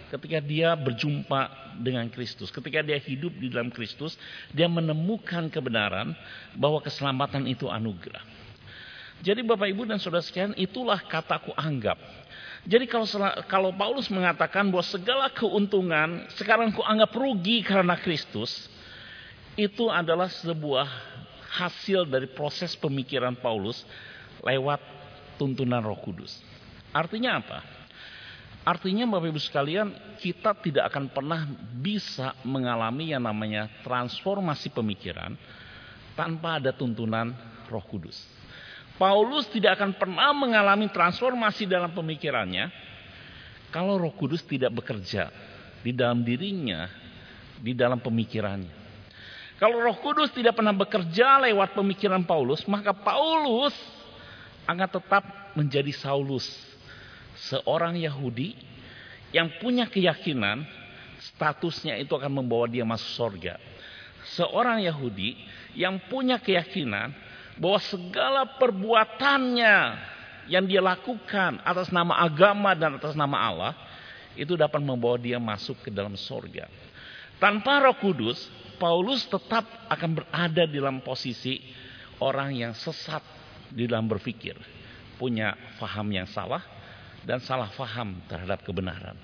Ketika 0.06 0.38
dia 0.38 0.78
berjumpa 0.78 1.74
dengan 1.82 2.06
Kristus, 2.06 2.54
ketika 2.54 2.78
dia 2.78 2.94
hidup 2.94 3.34
di 3.42 3.50
dalam 3.50 3.74
Kristus, 3.74 4.14
dia 4.54 4.70
menemukan 4.70 5.50
kebenaran 5.50 6.14
bahwa 6.54 6.78
keselamatan 6.78 7.50
itu 7.50 7.66
anugerah. 7.66 8.22
Jadi 9.24 9.42
Bapak 9.42 9.66
Ibu 9.72 9.88
dan 9.88 9.98
Saudara 9.98 10.22
sekalian, 10.22 10.54
itulah 10.54 11.00
kataku 11.02 11.50
anggap. 11.56 11.96
Jadi 12.66 12.84
kalau 12.90 13.06
kalau 13.46 13.70
Paulus 13.74 14.10
mengatakan 14.10 14.66
bahwa 14.70 14.82
segala 14.86 15.30
keuntungan 15.30 16.26
sekarang 16.34 16.74
ku 16.74 16.82
anggap 16.82 17.14
rugi 17.14 17.62
karena 17.62 17.94
Kristus, 17.98 18.66
itu 19.54 19.86
adalah 19.88 20.28
sebuah 20.28 20.86
hasil 21.56 22.04
dari 22.10 22.28
proses 22.28 22.76
pemikiran 22.76 23.38
Paulus 23.38 23.86
lewat 24.44 24.82
tuntunan 25.40 25.80
Roh 25.80 25.96
Kudus. 26.02 26.42
Artinya 26.92 27.40
apa? 27.40 27.58
Artinya 28.66 29.06
Bapak 29.06 29.30
Ibu 29.30 29.38
sekalian, 29.38 29.94
kita 30.18 30.50
tidak 30.58 30.90
akan 30.90 31.06
pernah 31.14 31.46
bisa 31.78 32.34
mengalami 32.42 33.14
yang 33.14 33.22
namanya 33.22 33.70
transformasi 33.86 34.74
pemikiran 34.74 35.38
tanpa 36.18 36.58
ada 36.58 36.74
tuntunan 36.74 37.30
Roh 37.70 37.86
Kudus. 37.86 38.18
Paulus 38.98 39.46
tidak 39.54 39.78
akan 39.78 39.94
pernah 39.94 40.34
mengalami 40.34 40.90
transformasi 40.90 41.68
dalam 41.70 41.94
pemikirannya 41.94 42.72
kalau 43.70 44.02
Roh 44.02 44.10
Kudus 44.18 44.42
tidak 44.42 44.74
bekerja 44.82 45.30
di 45.86 45.94
dalam 45.94 46.26
dirinya, 46.26 46.90
di 47.62 47.70
dalam 47.70 48.02
pemikirannya. 48.02 48.88
Kalau 49.62 49.78
Roh 49.78 49.94
Kudus 50.02 50.34
tidak 50.34 50.58
pernah 50.58 50.74
bekerja 50.74 51.38
lewat 51.46 51.78
pemikiran 51.78 52.26
Paulus, 52.26 52.66
maka 52.66 52.90
Paulus 52.90 53.72
akan 54.66 54.88
tetap 54.90 55.54
menjadi 55.54 55.92
Saulus, 55.94 56.44
seorang 57.36 58.00
Yahudi 58.00 58.56
yang 59.34 59.52
punya 59.60 59.84
keyakinan 59.86 60.64
statusnya 61.20 62.00
itu 62.00 62.12
akan 62.16 62.42
membawa 62.42 62.68
dia 62.68 62.84
masuk 62.86 63.10
surga. 63.12 63.60
Seorang 64.36 64.82
Yahudi 64.82 65.38
yang 65.76 66.00
punya 66.08 66.40
keyakinan 66.40 67.14
bahwa 67.60 67.80
segala 67.80 68.42
perbuatannya 68.58 69.76
yang 70.46 70.64
dia 70.66 70.82
lakukan 70.82 71.62
atas 71.62 71.90
nama 71.90 72.22
agama 72.22 72.74
dan 72.74 72.98
atas 72.98 73.14
nama 73.18 73.38
Allah 73.38 73.72
itu 74.36 74.54
dapat 74.54 74.78
membawa 74.82 75.16
dia 75.16 75.40
masuk 75.40 75.86
ke 75.86 75.90
dalam 75.90 76.14
surga. 76.14 76.68
Tanpa 77.36 77.84
Roh 77.84 77.96
Kudus, 78.00 78.48
Paulus 78.76 79.24
tetap 79.28 79.64
akan 79.88 80.10
berada 80.16 80.64
di 80.68 80.76
dalam 80.76 81.00
posisi 81.04 81.60
orang 82.20 82.56
yang 82.56 82.72
sesat 82.76 83.20
di 83.72 83.84
dalam 83.88 84.08
berpikir, 84.08 84.56
punya 85.20 85.52
faham 85.80 86.08
yang 86.12 86.28
salah 86.28 86.75
dan 87.26 87.42
salah 87.42 87.68
faham 87.74 88.22
terhadap 88.30 88.62
kebenaran. 88.62 89.18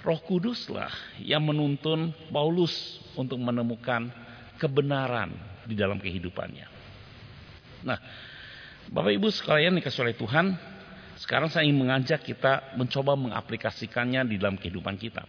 Roh 0.00 0.20
Kuduslah 0.24 1.20
yang 1.20 1.44
menuntun 1.44 2.16
Paulus 2.32 2.72
untuk 3.12 3.36
menemukan 3.36 4.08
kebenaran 4.56 5.36
di 5.68 5.76
dalam 5.76 6.00
kehidupannya. 6.00 6.66
Nah, 7.84 7.98
Bapak 8.88 9.12
Ibu 9.12 9.28
sekalian 9.28 9.76
dikasih 9.76 10.02
oleh 10.08 10.16
Tuhan, 10.16 10.46
Sekarang 11.18 11.50
saya 11.50 11.66
ingin 11.66 11.82
mengajak 11.82 12.22
kita 12.22 12.78
mencoba 12.78 13.18
mengaplikasikannya 13.18 14.22
di 14.30 14.38
dalam 14.38 14.54
kehidupan 14.54 14.94
kita. 14.94 15.26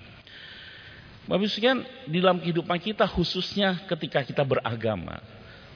Bapak 1.26 1.50
sekalian, 1.50 1.82
di 2.06 2.22
dalam 2.22 2.38
kehidupan 2.38 2.78
kita 2.78 3.10
khususnya 3.10 3.90
ketika 3.90 4.22
kita 4.22 4.46
beragama 4.46 5.18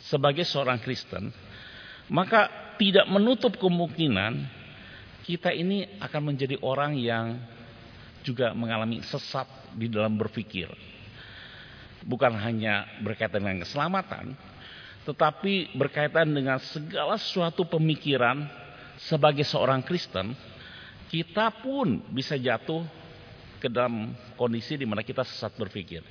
sebagai 0.06 0.46
seorang 0.46 0.78
Kristen, 0.78 1.34
maka 2.14 2.46
tidak 2.78 3.10
menutup 3.10 3.58
kemungkinan 3.58 4.46
kita 5.24 5.56
ini 5.56 5.88
akan 6.04 6.36
menjadi 6.36 6.60
orang 6.60 7.00
yang 7.00 7.40
juga 8.24 8.52
mengalami 8.52 9.00
sesat 9.04 9.48
di 9.76 9.88
dalam 9.88 10.16
berpikir. 10.20 10.68
Bukan 12.04 12.36
hanya 12.36 12.84
berkaitan 13.00 13.40
dengan 13.40 13.64
keselamatan, 13.64 14.36
tetapi 15.08 15.72
berkaitan 15.76 16.28
dengan 16.32 16.60
segala 16.60 17.16
sesuatu 17.16 17.64
pemikiran 17.64 18.44
sebagai 19.00 19.48
seorang 19.48 19.80
Kristen, 19.84 20.36
kita 21.08 21.52
pun 21.64 22.04
bisa 22.12 22.36
jatuh 22.36 22.84
ke 23.64 23.72
dalam 23.72 24.12
kondisi 24.36 24.76
di 24.76 24.84
mana 24.84 25.00
kita 25.04 25.24
sesat 25.24 25.56
berpikir. 25.56 26.04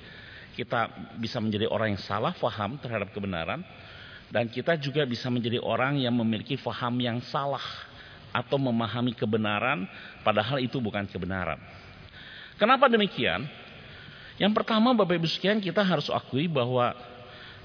Kita 0.57 0.89
bisa 1.21 1.41
menjadi 1.41 1.69
orang 1.69 1.97
yang 1.97 2.03
salah 2.05 2.33
faham 2.37 2.81
terhadap 2.81 3.13
kebenaran 3.13 3.61
dan 4.33 4.49
kita 4.49 4.81
juga 4.81 5.05
bisa 5.05 5.29
menjadi 5.29 5.61
orang 5.61 6.01
yang 6.01 6.17
memiliki 6.17 6.57
faham 6.57 6.97
yang 7.01 7.21
salah 7.25 7.65
atau 8.33 8.57
memahami 8.57 9.13
kebenaran 9.13 9.85
padahal 10.25 10.59
itu 10.59 10.81
bukan 10.81 11.05
kebenaran. 11.05 11.61
Kenapa 12.57 12.89
demikian? 12.89 13.45
Yang 14.41 14.53
pertama 14.57 14.97
Bapak 14.97 15.21
Ibu 15.21 15.29
sekalian 15.29 15.61
kita 15.61 15.85
harus 15.85 16.09
akui 16.09 16.49
bahwa 16.49 16.97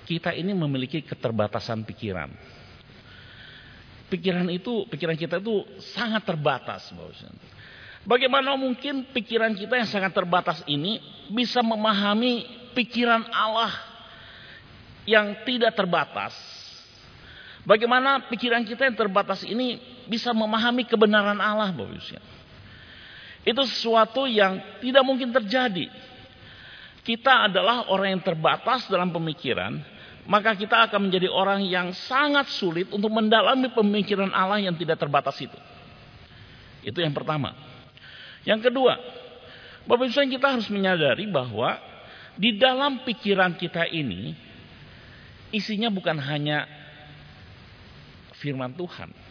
kita 0.04 0.36
ini 0.36 0.52
memiliki 0.52 1.00
keterbatasan 1.04 1.88
pikiran. 1.88 2.32
Pikiran 4.08 4.48
itu, 4.48 4.88
pikiran 4.88 5.20
kita 5.20 5.44
itu 5.44 5.68
sangat 5.96 6.24
terbatas, 6.24 6.88
Bapak 6.96 7.36
Bagaimana 8.08 8.56
mungkin 8.56 9.04
pikiran 9.12 9.52
kita 9.52 9.84
yang 9.84 9.90
sangat 9.92 10.16
terbatas 10.16 10.64
ini 10.64 11.04
bisa 11.28 11.60
memahami 11.60 12.48
pikiran 12.72 13.28
Allah 13.36 13.76
yang 15.04 15.44
tidak 15.44 15.76
terbatas? 15.76 16.32
Bagaimana 17.68 18.24
pikiran 18.32 18.64
kita 18.64 18.88
yang 18.88 18.96
terbatas 18.96 19.44
ini 19.44 19.97
bisa 20.08 20.32
memahami 20.32 20.88
kebenaran 20.88 21.38
Allah, 21.38 21.72
Bapak 21.72 22.20
Itu 23.48 23.62
sesuatu 23.68 24.28
yang 24.28 24.60
tidak 24.84 25.04
mungkin 25.04 25.32
terjadi. 25.32 25.88
Kita 27.04 27.48
adalah 27.48 27.88
orang 27.88 28.20
yang 28.20 28.24
terbatas 28.24 28.88
dalam 28.92 29.12
pemikiran, 29.16 29.80
maka 30.28 30.52
kita 30.60 30.92
akan 30.92 31.08
menjadi 31.08 31.32
orang 31.32 31.64
yang 31.64 31.96
sangat 31.96 32.52
sulit 32.52 32.92
untuk 32.92 33.08
mendalami 33.08 33.72
pemikiran 33.72 34.28
Allah 34.36 34.60
yang 34.60 34.76
tidak 34.76 35.00
terbatas 35.00 35.40
itu. 35.40 35.56
Itu 36.84 37.00
yang 37.00 37.16
pertama. 37.16 37.56
Yang 38.44 38.72
kedua, 38.72 39.00
Bapak 39.88 40.12
Ibu 40.12 40.36
kita 40.36 40.48
harus 40.60 40.68
menyadari 40.68 41.32
bahwa 41.32 41.80
di 42.36 42.60
dalam 42.60 43.08
pikiran 43.08 43.56
kita 43.56 43.88
ini 43.88 44.36
isinya 45.56 45.88
bukan 45.88 46.20
hanya 46.20 46.68
firman 48.36 48.76
Tuhan. 48.76 49.27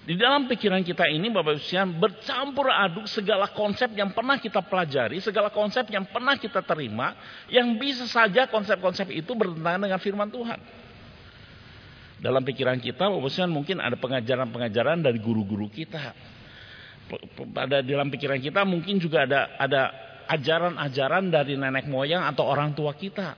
Di 0.00 0.16
dalam 0.16 0.48
pikiran 0.48 0.80
kita 0.80 1.06
ini 1.12 1.28
Bapak 1.28 1.60
Ibu 1.60 2.00
bercampur 2.00 2.72
aduk 2.72 3.04
segala 3.04 3.52
konsep 3.52 3.92
yang 3.92 4.16
pernah 4.16 4.40
kita 4.40 4.64
pelajari, 4.64 5.20
segala 5.20 5.52
konsep 5.52 5.84
yang 5.92 6.08
pernah 6.08 6.40
kita 6.40 6.64
terima, 6.64 7.12
yang 7.52 7.76
bisa 7.76 8.08
saja 8.08 8.48
konsep-konsep 8.48 9.12
itu 9.12 9.36
bertentangan 9.36 9.80
dengan 9.84 10.00
firman 10.00 10.32
Tuhan. 10.32 10.60
Dalam 12.20 12.42
pikiran 12.44 12.80
kita 12.80 13.12
Bapak 13.12 13.28
Ibu 13.28 13.48
mungkin 13.52 13.76
ada 13.80 13.96
pengajaran-pengajaran 13.96 15.04
dari 15.04 15.20
guru-guru 15.20 15.68
kita 15.68 16.12
pada 17.50 17.82
dalam 17.82 18.06
pikiran 18.12 18.38
kita 18.38 18.62
mungkin 18.62 19.02
juga 19.02 19.26
ada 19.26 19.40
ada 19.58 19.82
ajaran-ajaran 20.30 21.26
dari 21.26 21.58
nenek 21.58 21.90
moyang 21.90 22.22
atau 22.22 22.46
orang 22.46 22.70
tua 22.70 22.94
kita. 22.94 23.34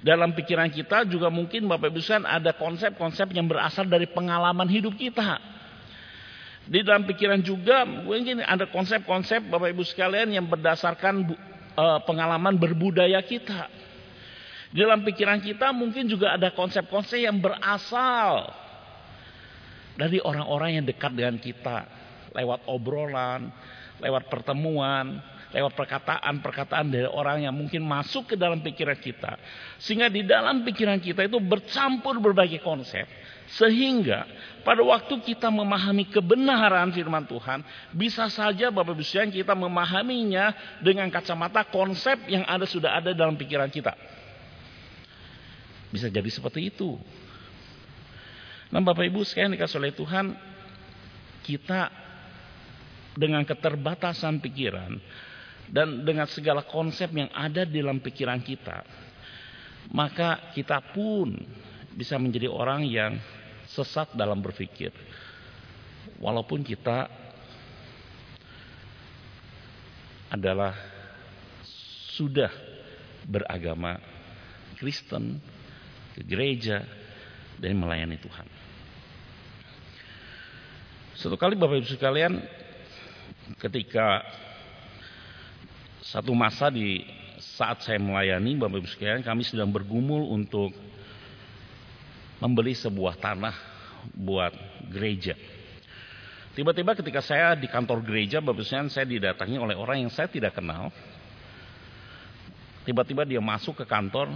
Dalam 0.00 0.32
pikiran 0.32 0.72
kita 0.72 1.04
juga 1.06 1.28
mungkin 1.28 1.68
Bapak 1.68 1.92
Ibu 1.92 2.00
sekalian 2.00 2.26
ada 2.26 2.50
konsep-konsep 2.56 3.30
yang 3.36 3.46
berasal 3.46 3.86
dari 3.86 4.08
pengalaman 4.08 4.66
hidup 4.66 4.96
kita. 4.96 5.59
Di 6.70 6.86
dalam 6.86 7.02
pikiran 7.02 7.42
juga 7.42 7.82
mungkin 7.82 8.46
ada 8.46 8.70
konsep-konsep 8.70 9.42
Bapak 9.50 9.74
Ibu 9.74 9.82
sekalian 9.82 10.30
yang 10.30 10.46
berdasarkan 10.46 11.34
uh, 11.74 11.98
pengalaman 12.06 12.54
berbudaya 12.54 13.18
kita. 13.26 13.66
Di 14.70 14.78
dalam 14.78 15.02
pikiran 15.02 15.42
kita 15.42 15.74
mungkin 15.74 16.06
juga 16.06 16.38
ada 16.38 16.54
konsep-konsep 16.54 17.26
yang 17.26 17.42
berasal 17.42 18.54
dari 19.98 20.22
orang-orang 20.22 20.78
yang 20.78 20.86
dekat 20.86 21.10
dengan 21.10 21.42
kita 21.42 21.90
lewat 22.38 22.62
obrolan, 22.70 23.50
lewat 23.98 24.30
pertemuan, 24.30 25.18
lewat 25.50 25.74
perkataan-perkataan 25.74 26.86
dari 26.86 27.10
orang 27.10 27.50
yang 27.50 27.54
mungkin 27.54 27.82
masuk 27.82 28.30
ke 28.30 28.34
dalam 28.38 28.62
pikiran 28.62 28.94
kita. 28.94 29.34
Sehingga 29.82 30.06
di 30.06 30.22
dalam 30.22 30.62
pikiran 30.62 31.02
kita 31.02 31.26
itu 31.26 31.42
bercampur 31.42 32.22
berbagai 32.22 32.62
konsep. 32.62 33.10
Sehingga 33.50 34.30
pada 34.62 34.78
waktu 34.86 35.18
kita 35.26 35.50
memahami 35.50 36.06
kebenaran 36.06 36.94
firman 36.94 37.26
Tuhan, 37.26 37.66
bisa 37.90 38.30
saja 38.30 38.70
Bapak 38.70 38.94
Ibu 38.94 39.02
sekalian 39.02 39.34
kita 39.34 39.58
memahaminya 39.58 40.78
dengan 40.78 41.10
kacamata 41.10 41.66
konsep 41.66 42.30
yang 42.30 42.46
ada 42.46 42.62
sudah 42.62 42.94
ada 42.94 43.10
dalam 43.10 43.34
pikiran 43.34 43.66
kita. 43.66 43.90
Bisa 45.90 46.06
jadi 46.06 46.30
seperti 46.30 46.70
itu. 46.70 46.94
Nah 48.70 48.78
Bapak 48.78 49.02
Ibu 49.02 49.26
sekalian 49.26 49.58
dikasih 49.58 49.82
oleh 49.82 49.94
Tuhan, 49.98 50.26
kita 51.42 51.90
dengan 53.18 53.42
keterbatasan 53.42 54.38
pikiran 54.38 54.94
dan 55.66 56.06
dengan 56.06 56.30
segala 56.30 56.62
konsep 56.62 57.10
yang 57.10 57.34
ada 57.34 57.66
dalam 57.66 57.98
pikiran 57.98 58.38
kita, 58.38 58.86
maka 59.90 60.54
kita 60.54 60.78
pun 60.94 61.34
bisa 61.90 62.14
menjadi 62.14 62.46
orang 62.46 62.86
yang 62.86 63.18
sesat 63.70 64.12
dalam 64.18 64.42
berpikir. 64.42 64.90
Walaupun 66.18 66.60
kita 66.66 67.06
adalah 70.30 70.74
sudah 72.14 72.50
beragama 73.26 73.98
Kristen, 74.78 75.38
ke 76.14 76.22
gereja, 76.26 76.84
dan 77.60 77.76
melayani 77.76 78.16
Tuhan. 78.16 78.48
Satu 81.20 81.36
kali 81.36 81.52
Bapak 81.52 81.84
Ibu 81.84 81.88
sekalian 81.92 82.40
ketika 83.60 84.24
satu 86.00 86.32
masa 86.32 86.72
di 86.72 87.04
saat 87.36 87.84
saya 87.84 88.00
melayani 88.00 88.56
Bapak 88.56 88.80
Ibu 88.80 88.88
sekalian 88.88 89.20
kami 89.20 89.44
sedang 89.44 89.68
bergumul 89.68 90.32
untuk 90.32 90.72
membeli 92.40 92.72
sebuah 92.72 93.20
tanah 93.20 93.54
buat 94.16 94.52
gereja. 94.88 95.36
Tiba-tiba 96.56 96.98
ketika 96.98 97.22
saya 97.22 97.54
di 97.54 97.70
kantor 97.70 98.02
gereja 98.02 98.42
Bapak 98.42 98.66
saya 98.66 99.06
didatangi 99.06 99.54
oleh 99.60 99.78
orang 99.78 100.02
yang 100.02 100.12
saya 100.12 100.26
tidak 100.26 100.56
kenal. 100.56 100.90
Tiba-tiba 102.82 103.22
dia 103.22 103.38
masuk 103.38 103.78
ke 103.78 103.84
kantor 103.86 104.32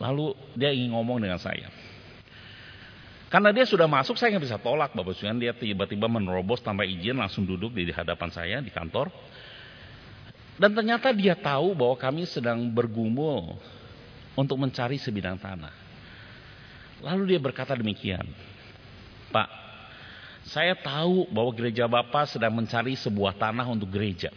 lalu 0.00 0.32
dia 0.56 0.72
ingin 0.72 0.96
ngomong 0.96 1.20
dengan 1.20 1.36
saya. 1.36 1.68
Karena 3.32 3.48
dia 3.48 3.64
sudah 3.64 3.88
masuk, 3.88 4.20
saya 4.20 4.36
nggak 4.36 4.44
bisa 4.44 4.60
tolak 4.60 4.92
Bapak 4.92 5.16
Ibu. 5.16 5.40
Dia 5.40 5.56
tiba-tiba 5.56 6.04
menerobos 6.04 6.60
tanpa 6.60 6.84
izin 6.84 7.16
langsung 7.16 7.48
duduk 7.48 7.72
di 7.72 7.88
hadapan 7.88 8.28
saya 8.28 8.60
di 8.60 8.68
kantor. 8.68 9.08
Dan 10.60 10.76
ternyata 10.76 11.16
dia 11.16 11.32
tahu 11.32 11.72
bahwa 11.72 11.96
kami 11.96 12.28
sedang 12.28 12.60
bergumul 12.68 13.56
untuk 14.36 14.60
mencari 14.60 15.00
sebidang 15.00 15.40
tanah. 15.40 15.81
Lalu 17.02 17.34
dia 17.34 17.40
berkata 17.42 17.74
demikian, 17.74 18.22
Pak, 19.34 19.50
saya 20.46 20.78
tahu 20.78 21.26
bahwa 21.34 21.50
gereja 21.50 21.90
Bapak 21.90 22.30
sedang 22.30 22.54
mencari 22.54 22.94
sebuah 22.94 23.34
tanah 23.34 23.66
untuk 23.66 23.90
gereja. 23.90 24.30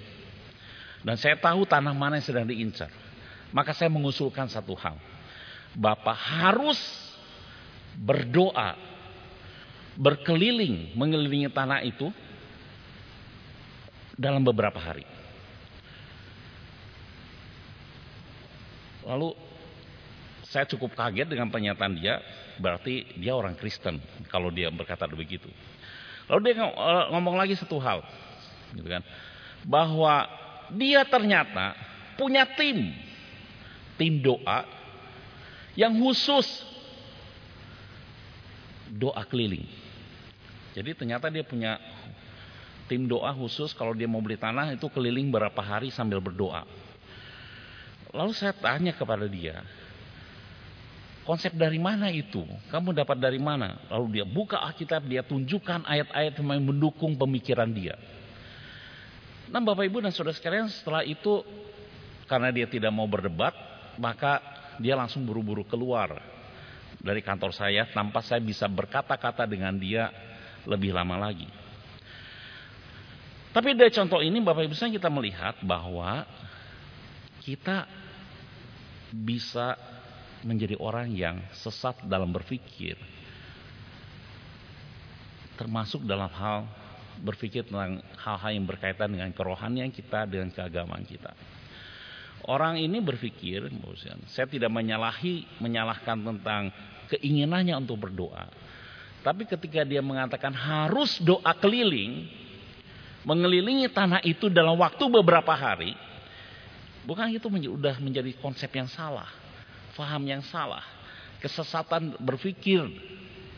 Dan 1.06 1.22
saya 1.22 1.38
tahu 1.38 1.70
tanah 1.70 1.94
mana 1.94 2.18
yang 2.18 2.26
sedang 2.26 2.50
diincar. 2.50 2.90
Maka 3.54 3.78
saya 3.78 3.94
mengusulkan 3.94 4.50
satu 4.50 4.74
hal. 4.74 4.98
Bapak 5.78 6.18
harus 6.18 6.82
berdoa, 7.94 8.74
berkeliling 9.94 10.98
mengelilingi 10.98 11.54
tanah 11.54 11.86
itu 11.86 12.10
dalam 14.18 14.42
beberapa 14.42 14.82
hari. 14.82 15.06
Lalu 19.06 19.38
saya 20.56 20.64
cukup 20.72 20.96
kaget 20.96 21.28
dengan 21.28 21.52
pernyataan 21.52 22.00
dia, 22.00 22.24
berarti 22.56 23.04
dia 23.20 23.36
orang 23.36 23.60
Kristen 23.60 24.00
kalau 24.32 24.48
dia 24.48 24.72
berkata 24.72 25.04
begitu. 25.12 25.52
Lalu 26.32 26.56
dia 26.56 26.64
eh, 26.64 27.06
ngomong 27.12 27.36
lagi 27.36 27.60
satu 27.60 27.76
hal, 27.84 28.00
gitu 28.72 28.88
kan, 28.88 29.04
bahwa 29.68 30.32
dia 30.72 31.04
ternyata 31.04 31.76
punya 32.16 32.48
tim, 32.56 32.96
tim 34.00 34.24
doa 34.24 34.64
yang 35.76 35.92
khusus 36.00 36.48
doa 38.96 39.28
keliling. 39.28 39.68
Jadi 40.72 40.96
ternyata 40.96 41.28
dia 41.28 41.44
punya 41.44 41.76
tim 42.88 43.12
doa 43.12 43.36
khusus 43.36 43.76
kalau 43.76 43.92
dia 43.92 44.08
mau 44.08 44.24
beli 44.24 44.40
tanah 44.40 44.72
itu 44.72 44.88
keliling 44.88 45.28
berapa 45.28 45.60
hari 45.60 45.92
sambil 45.92 46.24
berdoa. 46.24 46.64
Lalu 48.16 48.32
saya 48.32 48.56
tanya 48.56 48.96
kepada 48.96 49.28
dia, 49.28 49.60
konsep 51.26 51.52
dari 51.58 51.82
mana 51.82 52.14
itu? 52.14 52.46
Kamu 52.70 52.94
dapat 52.94 53.18
dari 53.18 53.42
mana? 53.42 53.82
Lalu 53.90 54.22
dia 54.22 54.26
buka 54.26 54.62
Alkitab, 54.62 55.10
dia 55.10 55.26
tunjukkan 55.26 55.84
ayat-ayat 55.84 56.38
yang 56.38 56.62
mendukung 56.62 57.18
pemikiran 57.18 57.68
dia. 57.74 57.98
Nah 59.50 59.62
Bapak 59.62 59.86
Ibu 59.86 60.06
dan 60.06 60.14
Saudara 60.14 60.34
sekalian 60.38 60.70
setelah 60.70 61.06
itu 61.06 61.42
karena 62.26 62.50
dia 62.50 62.66
tidak 62.66 62.90
mau 62.94 63.06
berdebat, 63.06 63.54
maka 63.98 64.42
dia 64.82 64.98
langsung 64.98 65.26
buru-buru 65.26 65.66
keluar 65.66 66.18
dari 67.02 67.22
kantor 67.22 67.54
saya 67.54 67.86
tanpa 67.94 68.26
saya 68.26 68.42
bisa 68.42 68.66
berkata-kata 68.66 69.46
dengan 69.46 69.78
dia 69.78 70.10
lebih 70.66 70.94
lama 70.94 71.18
lagi. 71.30 71.46
Tapi 73.54 73.72
dari 73.72 73.94
contoh 73.94 74.20
ini 74.20 74.42
Bapak 74.44 74.68
Ibu 74.68 74.76
kita 74.76 75.08
melihat 75.08 75.56
bahwa 75.64 76.28
kita 77.40 77.88
bisa 79.16 79.78
menjadi 80.46 80.78
orang 80.78 81.10
yang 81.10 81.42
sesat 81.58 82.06
dalam 82.06 82.30
berpikir. 82.30 82.94
Termasuk 85.58 86.06
dalam 86.06 86.30
hal 86.30 86.70
berpikir 87.20 87.66
tentang 87.66 88.04
hal-hal 88.20 88.52
yang 88.54 88.68
berkaitan 88.68 89.10
dengan 89.10 89.34
kerohanian 89.34 89.90
kita, 89.90 90.30
dengan 90.30 90.54
keagamaan 90.54 91.04
kita. 91.08 91.34
Orang 92.46 92.78
ini 92.78 93.02
berpikir, 93.02 93.66
saya 94.30 94.46
tidak 94.46 94.70
menyalahi, 94.70 95.50
menyalahkan 95.58 96.22
tentang 96.22 96.70
keinginannya 97.10 97.74
untuk 97.74 98.06
berdoa. 98.06 98.46
Tapi 99.26 99.50
ketika 99.50 99.82
dia 99.82 100.06
mengatakan 100.06 100.54
harus 100.54 101.18
doa 101.18 101.50
keliling, 101.58 102.30
mengelilingi 103.26 103.90
tanah 103.90 104.22
itu 104.22 104.54
dalam 104.54 104.78
waktu 104.78 105.02
beberapa 105.10 105.50
hari, 105.58 105.98
bukan 107.10 107.34
itu 107.34 107.50
sudah 107.50 107.98
menjadi 107.98 108.38
konsep 108.38 108.70
yang 108.78 108.86
salah, 108.86 109.26
faham 109.96 110.22
yang 110.28 110.44
salah, 110.52 110.84
kesesatan 111.40 112.20
berpikir 112.20 112.84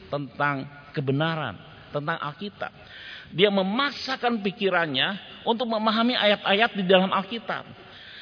tentang 0.08 0.70
kebenaran, 0.94 1.58
tentang 1.92 2.18
Alkitab. 2.22 2.72
Dia 3.34 3.52
memaksakan 3.52 4.40
pikirannya 4.40 5.20
untuk 5.44 5.68
memahami 5.68 6.16
ayat-ayat 6.16 6.72
di 6.78 6.84
dalam 6.88 7.12
Alkitab. 7.12 7.68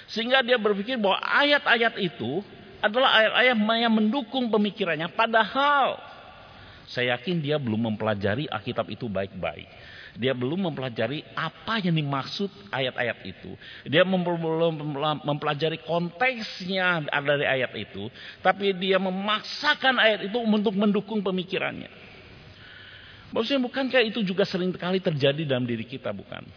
Sehingga 0.09 0.41
dia 0.41 0.57
berpikir 0.57 0.97
bahwa 0.97 1.21
ayat-ayat 1.21 1.97
itu 2.01 2.41
adalah 2.81 3.21
ayat-ayat 3.21 3.57
yang 3.57 3.93
mendukung 3.93 4.49
pemikirannya. 4.49 5.09
Padahal 5.13 5.97
saya 6.85 7.17
yakin 7.17 7.41
dia 7.41 7.57
belum 7.57 7.93
mempelajari 7.93 8.45
Alkitab 8.45 8.89
itu 8.93 9.09
baik-baik. 9.09 9.65
Dia 10.15 10.31
belum 10.31 10.71
mempelajari 10.71 11.27
apa 11.35 11.83
yang 11.83 11.99
dimaksud 11.99 12.47
ayat-ayat 12.71 13.19
itu. 13.27 13.51
Dia 13.83 14.07
belum 14.07 14.79
mempelajari 15.27 15.83
konteksnya 15.83 17.03
dari 17.11 17.43
ayat 17.43 17.75
itu. 17.75 18.07
Tapi 18.39 18.71
dia 18.79 18.95
memaksakan 18.95 19.99
ayat 19.99 20.31
itu 20.31 20.39
untuk 20.39 20.71
mendukung 20.71 21.19
pemikirannya. 21.19 21.91
Maksudnya 23.35 23.59
bukankah 23.67 24.01
itu 24.07 24.23
juga 24.23 24.47
sering 24.47 24.71
kali 24.71 25.03
terjadi 25.03 25.43
dalam 25.43 25.67
diri 25.67 25.83
kita 25.83 26.15
bukan? 26.15 26.47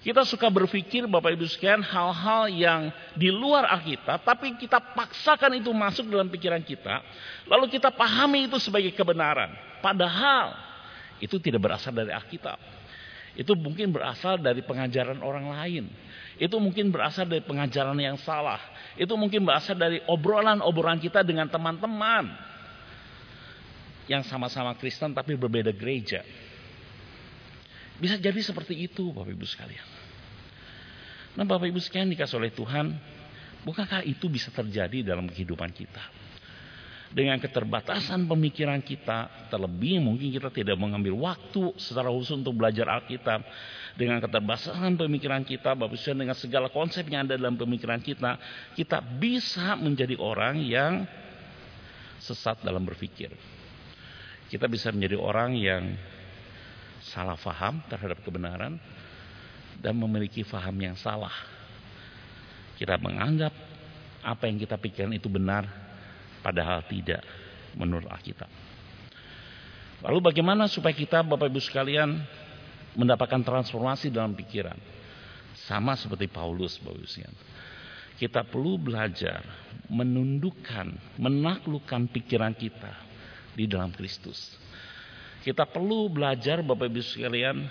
Kita 0.00 0.24
suka 0.24 0.48
berpikir 0.48 1.04
Bapak 1.04 1.36
Ibu 1.36 1.44
sekalian 1.44 1.84
hal-hal 1.84 2.48
yang 2.48 2.80
di 3.12 3.28
luar 3.28 3.68
Alkitab, 3.68 4.24
tapi 4.24 4.56
kita 4.56 4.80
paksakan 4.80 5.60
itu 5.60 5.68
masuk 5.76 6.08
dalam 6.08 6.32
pikiran 6.32 6.64
kita, 6.64 7.04
lalu 7.44 7.68
kita 7.68 7.92
pahami 7.92 8.48
itu 8.48 8.56
sebagai 8.56 8.96
kebenaran. 8.96 9.52
Padahal 9.84 10.56
itu 11.20 11.36
tidak 11.36 11.60
berasal 11.60 11.92
dari 11.92 12.16
Alkitab. 12.16 12.56
Itu 13.36 13.52
mungkin 13.52 13.92
berasal 13.92 14.40
dari 14.40 14.64
pengajaran 14.64 15.20
orang 15.20 15.52
lain. 15.52 15.84
Itu 16.40 16.56
mungkin 16.56 16.88
berasal 16.88 17.28
dari 17.28 17.44
pengajaran 17.44 17.94
yang 18.00 18.16
salah. 18.16 18.58
Itu 18.96 19.20
mungkin 19.20 19.44
berasal 19.44 19.76
dari 19.76 20.00
obrolan-obrolan 20.08 20.96
kita 20.96 21.20
dengan 21.20 21.46
teman-teman 21.52 22.24
yang 24.10 24.24
sama-sama 24.26 24.74
Kristen 24.80 25.12
tapi 25.12 25.36
berbeda 25.36 25.70
gereja. 25.76 26.24
Bisa 28.00 28.16
jadi 28.16 28.40
seperti 28.40 28.80
itu 28.80 29.12
Bapak 29.12 29.36
Ibu 29.36 29.44
sekalian. 29.44 29.88
Nah 31.36 31.44
Bapak 31.44 31.68
Ibu 31.68 31.78
sekalian 31.78 32.08
dikasih 32.16 32.40
oleh 32.40 32.50
Tuhan, 32.50 32.96
bukankah 33.62 34.02
itu 34.08 34.26
bisa 34.32 34.48
terjadi 34.48 35.04
dalam 35.04 35.28
kehidupan 35.28 35.68
kita? 35.70 36.00
Dengan 37.10 37.42
keterbatasan 37.42 38.22
pemikiran 38.30 38.78
kita, 38.86 39.50
terlebih 39.50 39.98
mungkin 39.98 40.30
kita 40.30 40.46
tidak 40.48 40.78
mengambil 40.78 41.18
waktu 41.18 41.74
secara 41.74 42.06
khusus 42.06 42.38
untuk 42.38 42.54
belajar 42.54 42.86
Alkitab. 42.86 43.42
Dengan 43.98 44.22
keterbatasan 44.22 44.94
pemikiran 44.94 45.42
kita, 45.42 45.74
Bapak 45.74 45.92
Ibu 45.92 45.98
sekalian 45.98 46.20
dengan 46.24 46.38
segala 46.38 46.70
konsep 46.70 47.04
yang 47.10 47.26
ada 47.26 47.34
dalam 47.36 47.58
pemikiran 47.58 47.98
kita, 47.98 48.38
kita 48.78 49.02
bisa 49.02 49.74
menjadi 49.74 50.14
orang 50.22 50.62
yang 50.62 51.04
sesat 52.22 52.62
dalam 52.62 52.86
berpikir. 52.86 53.34
Kita 54.46 54.70
bisa 54.70 54.94
menjadi 54.94 55.18
orang 55.18 55.58
yang 55.58 55.82
salah 57.00 57.36
faham 57.36 57.80
terhadap 57.88 58.20
kebenaran 58.20 58.76
dan 59.80 59.94
memiliki 59.96 60.44
faham 60.44 60.76
yang 60.76 60.96
salah. 60.96 61.32
Kita 62.76 62.96
menganggap 63.00 63.52
apa 64.20 64.44
yang 64.48 64.60
kita 64.60 64.76
pikirkan 64.76 65.16
itu 65.16 65.28
benar 65.32 65.64
padahal 66.44 66.84
tidak 66.88 67.24
menurut 67.76 68.08
Alkitab. 68.08 68.48
Lalu 70.00 70.18
bagaimana 70.32 70.64
supaya 70.64 70.96
kita 70.96 71.20
Bapak 71.20 71.52
Ibu 71.52 71.60
sekalian 71.60 72.24
mendapatkan 72.96 73.44
transformasi 73.44 74.08
dalam 74.08 74.32
pikiran? 74.32 74.76
Sama 75.68 75.92
seperti 75.92 76.28
Paulus 76.28 76.80
Bapak 76.80 76.96
Ibu 76.96 77.08
sekalian. 77.08 77.36
Kita 78.16 78.44
perlu 78.44 78.76
belajar 78.76 79.40
menundukkan, 79.88 81.16
menaklukkan 81.16 82.08
pikiran 82.12 82.52
kita 82.52 82.92
di 83.56 83.64
dalam 83.64 83.92
Kristus. 83.92 84.56
Kita 85.40 85.64
perlu 85.64 86.12
belajar 86.12 86.60
Bapak 86.60 86.92
Ibu 86.92 87.00
sekalian 87.00 87.64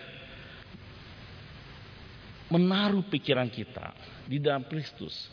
menaruh 2.49 3.05
pikiran 3.05 3.45
kita 3.45 3.93
di 4.25 4.41
dalam 4.41 4.65
Kristus. 4.65 5.29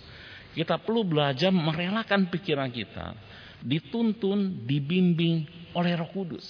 Kita 0.53 0.77
perlu 0.77 1.05
belajar 1.05 1.49
merelakan 1.49 2.29
pikiran 2.29 2.69
kita 2.69 3.17
dituntun, 3.65 4.69
dibimbing 4.69 5.49
oleh 5.73 5.97
Roh 5.97 6.13
Kudus. 6.13 6.45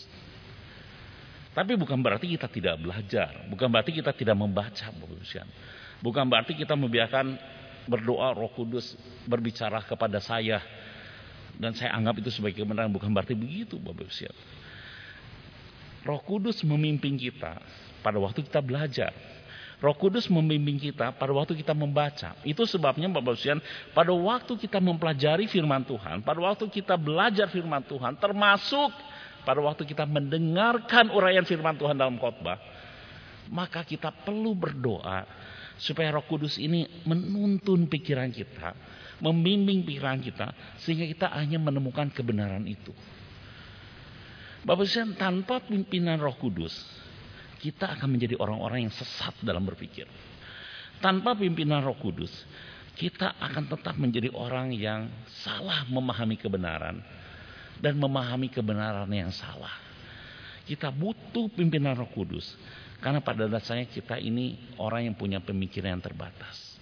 Tapi 1.55 1.73
bukan 1.79 1.97
berarti 2.03 2.29
kita 2.35 2.51
tidak 2.51 2.77
belajar, 2.83 3.47
bukan 3.49 3.71
berarti 3.71 3.95
kita 3.95 4.13
tidak 4.13 4.37
membaca, 4.37 4.91
Bapak 4.91 5.07
Ibu 5.09 5.25
sekalian. 5.25 5.51
Bukan 6.03 6.25
berarti 6.29 6.53
kita 6.53 6.75
membiarkan 6.77 7.39
berdoa 7.87 8.35
Roh 8.35 8.51
Kudus 8.53 8.99
berbicara 9.25 9.81
kepada 9.87 10.19
saya 10.19 10.61
dan 11.57 11.73
saya 11.73 11.97
anggap 11.97 12.21
itu 12.21 12.29
sebagai 12.29 12.61
kebenaran, 12.61 12.93
bukan 12.93 13.09
berarti 13.09 13.33
begitu, 13.39 13.79
Bapak 13.79 14.05
Ibu 14.05 14.13
sekalian. 14.13 14.66
Roh 16.07 16.23
Kudus 16.23 16.63
memimpin 16.63 17.19
kita 17.19 17.59
pada 18.01 18.23
waktu 18.23 18.47
kita 18.47 18.63
belajar. 18.63 19.11
Roh 19.77 19.93
Kudus 19.93 20.25
membimbing 20.33 20.81
kita 20.81 21.13
pada 21.13 21.33
waktu 21.37 21.53
kita 21.53 21.77
membaca. 21.77 22.33
Itu 22.49 22.65
sebabnya 22.65 23.13
Bapak 23.13 23.37
Ibu 23.37 23.61
pada 23.93 24.13
waktu 24.15 24.53
kita 24.57 24.81
mempelajari 24.81 25.45
firman 25.53 25.85
Tuhan, 25.85 26.25
pada 26.25 26.41
waktu 26.41 26.65
kita 26.73 26.97
belajar 26.97 27.53
firman 27.53 27.85
Tuhan, 27.85 28.17
termasuk 28.17 28.89
pada 29.45 29.61
waktu 29.61 29.85
kita 29.85 30.09
mendengarkan 30.09 31.13
uraian 31.13 31.45
firman 31.45 31.77
Tuhan 31.77 31.93
dalam 31.93 32.17
khotbah, 32.17 32.57
maka 33.53 33.85
kita 33.85 34.09
perlu 34.11 34.57
berdoa 34.57 35.29
supaya 35.77 36.09
Roh 36.09 36.25
Kudus 36.25 36.57
ini 36.57 36.89
menuntun 37.05 37.85
pikiran 37.85 38.33
kita, 38.33 38.73
membimbing 39.21 39.85
pikiran 39.85 40.25
kita 40.25 40.57
sehingga 40.81 41.05
kita 41.05 41.27
hanya 41.37 41.61
menemukan 41.61 42.09
kebenaran 42.09 42.65
itu. 42.65 42.97
Bapak 44.67 44.83
Ibu 44.83 45.15
tanpa 45.15 45.63
pimpinan 45.63 46.19
Roh 46.19 46.35
Kudus, 46.35 46.75
kita 47.63 47.87
akan 47.95 48.19
menjadi 48.19 48.35
orang-orang 48.35 48.91
yang 48.91 48.95
sesat 48.99 49.39
dalam 49.47 49.63
berpikir. 49.63 50.11
Tanpa 50.99 51.39
pimpinan 51.39 51.87
Roh 51.87 51.95
Kudus, 51.95 52.35
kita 52.99 53.39
akan 53.39 53.71
tetap 53.71 53.95
menjadi 53.95 54.35
orang 54.35 54.75
yang 54.75 55.07
salah 55.47 55.87
memahami 55.87 56.35
kebenaran 56.35 56.99
dan 57.79 57.95
memahami 57.95 58.51
kebenaran 58.51 59.07
yang 59.15 59.31
salah. 59.31 59.71
Kita 60.67 60.91
butuh 60.91 61.47
pimpinan 61.55 61.95
Roh 61.95 62.11
Kudus 62.11 62.59
karena 62.99 63.23
pada 63.23 63.47
dasarnya 63.47 63.87
kita 63.87 64.19
ini 64.19 64.75
orang 64.83 65.07
yang 65.07 65.15
punya 65.15 65.39
pemikiran 65.39 65.95
yang 65.95 66.03
terbatas. 66.03 66.75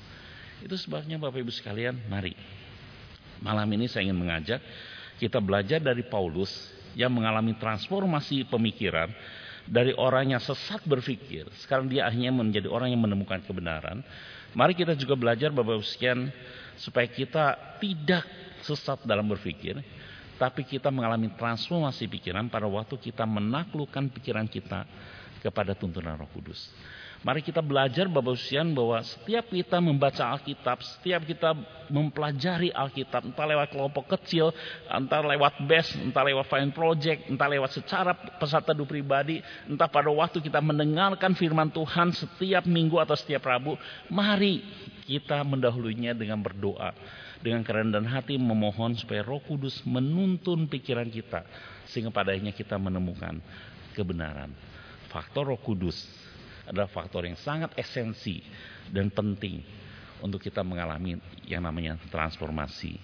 Itu 0.65 0.81
sebabnya 0.81 1.21
Bapak 1.21 1.37
Ibu 1.37 1.53
sekalian, 1.53 2.09
mari 2.09 2.33
malam 3.45 3.69
ini 3.77 3.93
saya 3.93 4.09
ingin 4.09 4.17
mengajak 4.17 4.65
kita 5.21 5.37
belajar 5.37 5.85
dari 5.85 6.01
Paulus 6.01 6.49
yang 6.95 7.11
mengalami 7.13 7.55
transformasi 7.59 8.47
pemikiran 8.47 9.11
dari 9.65 9.97
orang 9.97 10.37
yang 10.37 10.43
sesat 10.43 10.85
berpikir, 10.85 11.49
sekarang 11.65 11.89
dia 11.89 12.05
akhirnya 12.05 12.33
menjadi 12.33 12.69
orang 12.69 12.93
yang 12.93 13.01
menemukan 13.01 13.41
kebenaran. 13.43 14.05
Mari 14.55 14.77
kita 14.77 14.95
juga 14.95 15.19
belajar 15.19 15.51
Bapak 15.51 15.83
sekian 15.83 16.31
supaya 16.79 17.09
kita 17.11 17.79
tidak 17.83 18.23
sesat 18.63 19.03
dalam 19.03 19.27
berpikir, 19.27 19.81
tapi 20.39 20.63
kita 20.63 20.93
mengalami 20.93 21.33
transformasi 21.35 22.07
pikiran 22.07 22.47
pada 22.47 22.69
waktu 22.69 22.95
kita 22.99 23.25
menaklukkan 23.27 24.11
pikiran 24.15 24.47
kita 24.47 24.87
kepada 25.43 25.75
tuntunan 25.75 26.17
Roh 26.17 26.31
Kudus. 26.31 26.71
Mari 27.25 27.41
kita 27.41 27.65
belajar 27.65 28.05
Bapak 28.05 28.37
Usian 28.37 28.77
bahwa 28.77 29.01
setiap 29.01 29.49
kita 29.49 29.81
membaca 29.81 30.37
Alkitab, 30.37 30.85
setiap 30.85 31.25
kita 31.25 31.57
mempelajari 31.89 32.69
Alkitab, 32.69 33.25
entah 33.25 33.49
lewat 33.49 33.73
kelompok 33.73 34.13
kecil, 34.13 34.53
entah 34.93 35.25
lewat 35.25 35.57
BES, 35.65 36.05
entah 36.05 36.21
lewat 36.21 36.45
Fine 36.53 36.77
Project, 36.77 37.21
entah 37.33 37.49
lewat 37.49 37.81
secara 37.81 38.13
peserta 38.13 38.77
teduh 38.77 38.85
pribadi, 38.85 39.41
entah 39.65 39.89
pada 39.89 40.13
waktu 40.13 40.45
kita 40.45 40.61
mendengarkan 40.61 41.33
firman 41.33 41.73
Tuhan 41.73 42.13
setiap 42.13 42.69
minggu 42.69 43.01
atau 43.01 43.17
setiap 43.17 43.49
Rabu, 43.49 43.81
mari 44.13 44.61
kita 45.09 45.41
mendahulunya 45.49 46.13
dengan 46.13 46.45
berdoa. 46.45 46.93
Dengan 47.41 47.65
kerendahan 47.65 48.05
hati 48.05 48.37
memohon 48.37 49.01
supaya 49.01 49.25
roh 49.25 49.41
kudus 49.41 49.81
menuntun 49.89 50.69
pikiran 50.69 51.09
kita. 51.09 51.45
Sehingga 51.89 52.13
padanya 52.13 52.53
kita 52.53 52.77
menemukan 52.77 53.41
kebenaran. 53.97 54.53
Faktor 55.09 55.53
roh 55.53 55.61
kudus 55.61 56.24
adalah 56.65 56.89
faktor 56.89 57.29
yang 57.29 57.37
sangat 57.37 57.73
esensi 57.77 58.41
dan 58.89 59.13
penting 59.13 59.61
untuk 60.25 60.41
kita 60.41 60.65
mengalami 60.65 61.21
yang 61.45 61.61
namanya 61.61 62.01
transformasi 62.09 62.97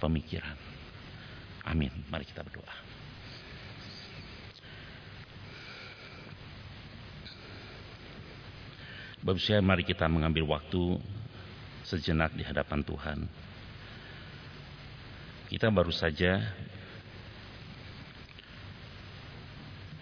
pemikiran. 0.00 0.56
Amin. 1.68 1.92
Mari 2.08 2.24
kita 2.24 2.40
berdoa. 2.40 2.90
Bapak 9.20 9.36
saya 9.36 9.60
mari 9.60 9.84
kita 9.84 10.08
mengambil 10.08 10.48
waktu 10.48 10.96
sejenak 11.84 12.32
di 12.32 12.40
hadapan 12.40 12.80
Tuhan. 12.80 13.18
Kita 15.52 15.68
baru 15.68 15.92
saja 15.92 16.40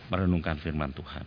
merenungkan 0.06 0.54
firman 0.62 0.94
Tuhan. 0.94 1.26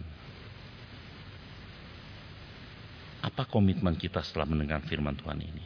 Apa 3.41 3.57
komitmen 3.57 3.97
kita 3.97 4.21
setelah 4.21 4.45
mendengar 4.53 4.85
firman 4.85 5.17
Tuhan 5.17 5.41
ini? 5.41 5.65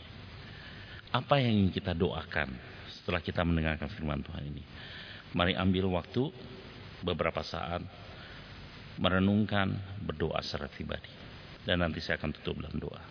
Apa 1.11 1.43
yang 1.43 1.59
ingin 1.59 1.75
kita 1.75 1.91
doakan 1.91 2.55
setelah 2.87 3.19
kita 3.19 3.43
mendengarkan 3.43 3.91
firman 3.91 4.23
Tuhan 4.23 4.47
ini? 4.47 4.63
Mari 5.35 5.59
ambil 5.59 5.91
waktu 5.91 6.31
beberapa 7.03 7.43
saat 7.43 7.83
merenungkan, 8.95 9.75
berdoa 10.07 10.39
secara 10.39 10.71
pribadi. 10.71 11.11
Dan 11.67 11.83
nanti 11.83 11.99
saya 11.99 12.15
akan 12.15 12.31
tutup 12.39 12.63
dalam 12.63 12.79
doa. 12.79 13.03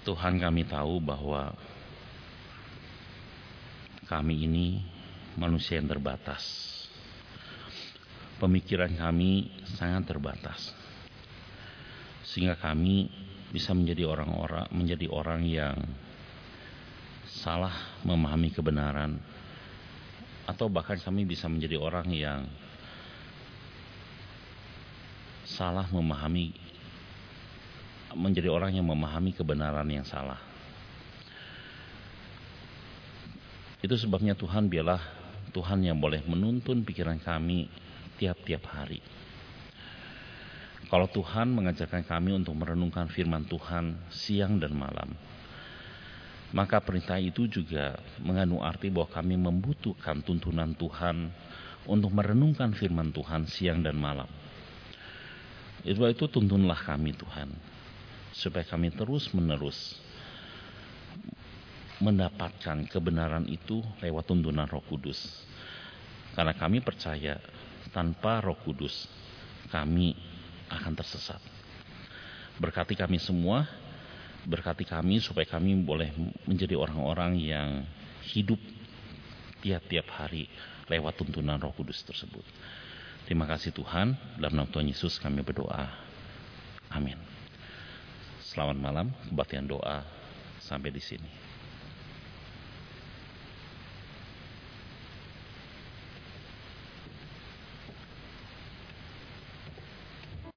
Tuhan 0.00 0.40
kami 0.40 0.64
tahu 0.64 0.96
bahwa 1.00 1.52
kami 4.08 4.48
ini 4.48 4.66
manusia 5.36 5.78
yang 5.78 5.86
terbatas. 5.86 6.42
Pemikiran 8.40 8.90
kami 8.96 9.52
sangat 9.76 10.08
terbatas. 10.08 10.72
Sehingga 12.24 12.56
kami 12.56 13.12
bisa 13.50 13.74
menjadi 13.74 14.06
orang-orang 14.06 14.70
menjadi 14.70 15.06
orang 15.10 15.42
yang 15.42 15.74
salah 17.26 17.98
memahami 18.06 18.54
kebenaran 18.54 19.18
atau 20.46 20.70
bahkan 20.70 20.98
kami 20.98 21.26
bisa 21.26 21.50
menjadi 21.50 21.78
orang 21.78 22.06
yang 22.14 22.46
salah 25.46 25.86
memahami 25.90 26.54
menjadi 28.14 28.50
orang 28.50 28.74
yang 28.74 28.86
memahami 28.86 29.34
kebenaran 29.34 29.86
yang 29.86 30.06
salah. 30.06 30.38
Itu 33.80 33.96
sebabnya 33.96 34.36
Tuhan 34.36 34.68
biarlah 34.68 35.00
Tuhan 35.50 35.82
yang 35.82 35.98
boleh 35.98 36.22
menuntun 36.28 36.84
pikiran 36.84 37.18
kami 37.18 37.66
tiap-tiap 38.20 38.62
hari. 38.68 39.00
Kalau 40.90 41.06
Tuhan 41.06 41.54
mengajarkan 41.54 42.02
kami 42.02 42.34
untuk 42.34 42.58
merenungkan 42.58 43.06
firman 43.08 43.46
Tuhan 43.46 44.10
siang 44.10 44.58
dan 44.58 44.74
malam, 44.74 45.14
maka 46.50 46.82
perintah 46.82 47.16
itu 47.16 47.46
juga 47.46 47.94
mengandung 48.18 48.60
arti 48.60 48.90
bahwa 48.90 49.06
kami 49.06 49.38
membutuhkan 49.38 50.18
tuntunan 50.26 50.74
Tuhan 50.74 51.30
untuk 51.86 52.10
merenungkan 52.10 52.74
firman 52.74 53.14
Tuhan 53.14 53.46
siang 53.46 53.80
dan 53.86 53.96
malam. 53.96 54.28
Itu 55.86 56.04
itu 56.04 56.26
tuntunlah 56.28 56.76
kami 56.84 57.16
Tuhan 57.16 57.48
supaya 58.34 58.62
kami 58.66 58.94
terus-menerus 58.94 59.98
mendapatkan 62.00 62.88
kebenaran 62.88 63.44
itu 63.46 63.84
lewat 64.00 64.24
tuntunan 64.24 64.64
Roh 64.66 64.82
Kudus. 64.88 65.44
Karena 66.32 66.56
kami 66.56 66.80
percaya 66.80 67.36
tanpa 67.92 68.40
Roh 68.40 68.56
Kudus 68.56 69.04
kami 69.68 70.16
akan 70.72 70.96
tersesat. 70.96 71.38
Berkati 72.56 72.96
kami 72.96 73.20
semua, 73.20 73.68
berkati 74.48 74.88
kami 74.88 75.20
supaya 75.20 75.44
kami 75.44 75.76
boleh 75.84 76.08
menjadi 76.48 76.76
orang-orang 76.76 77.36
yang 77.36 77.84
hidup 78.32 78.58
tiap-tiap 79.60 80.08
hari 80.16 80.48
lewat 80.88 81.20
tuntunan 81.20 81.60
Roh 81.60 81.76
Kudus 81.76 82.00
tersebut. 82.02 82.42
Terima 83.28 83.44
kasih 83.44 83.70
Tuhan, 83.76 84.16
dalam 84.40 84.64
nama 84.64 84.68
Tuhan 84.72 84.88
Yesus 84.88 85.20
kami 85.20 85.44
berdoa. 85.44 85.86
Amin. 86.90 87.39
Selamat 88.50 88.82
malam, 88.82 89.06
kebaktian 89.30 89.70
doa 89.70 90.02
sampai 90.58 90.90
di 90.90 90.98
sini. 90.98 91.49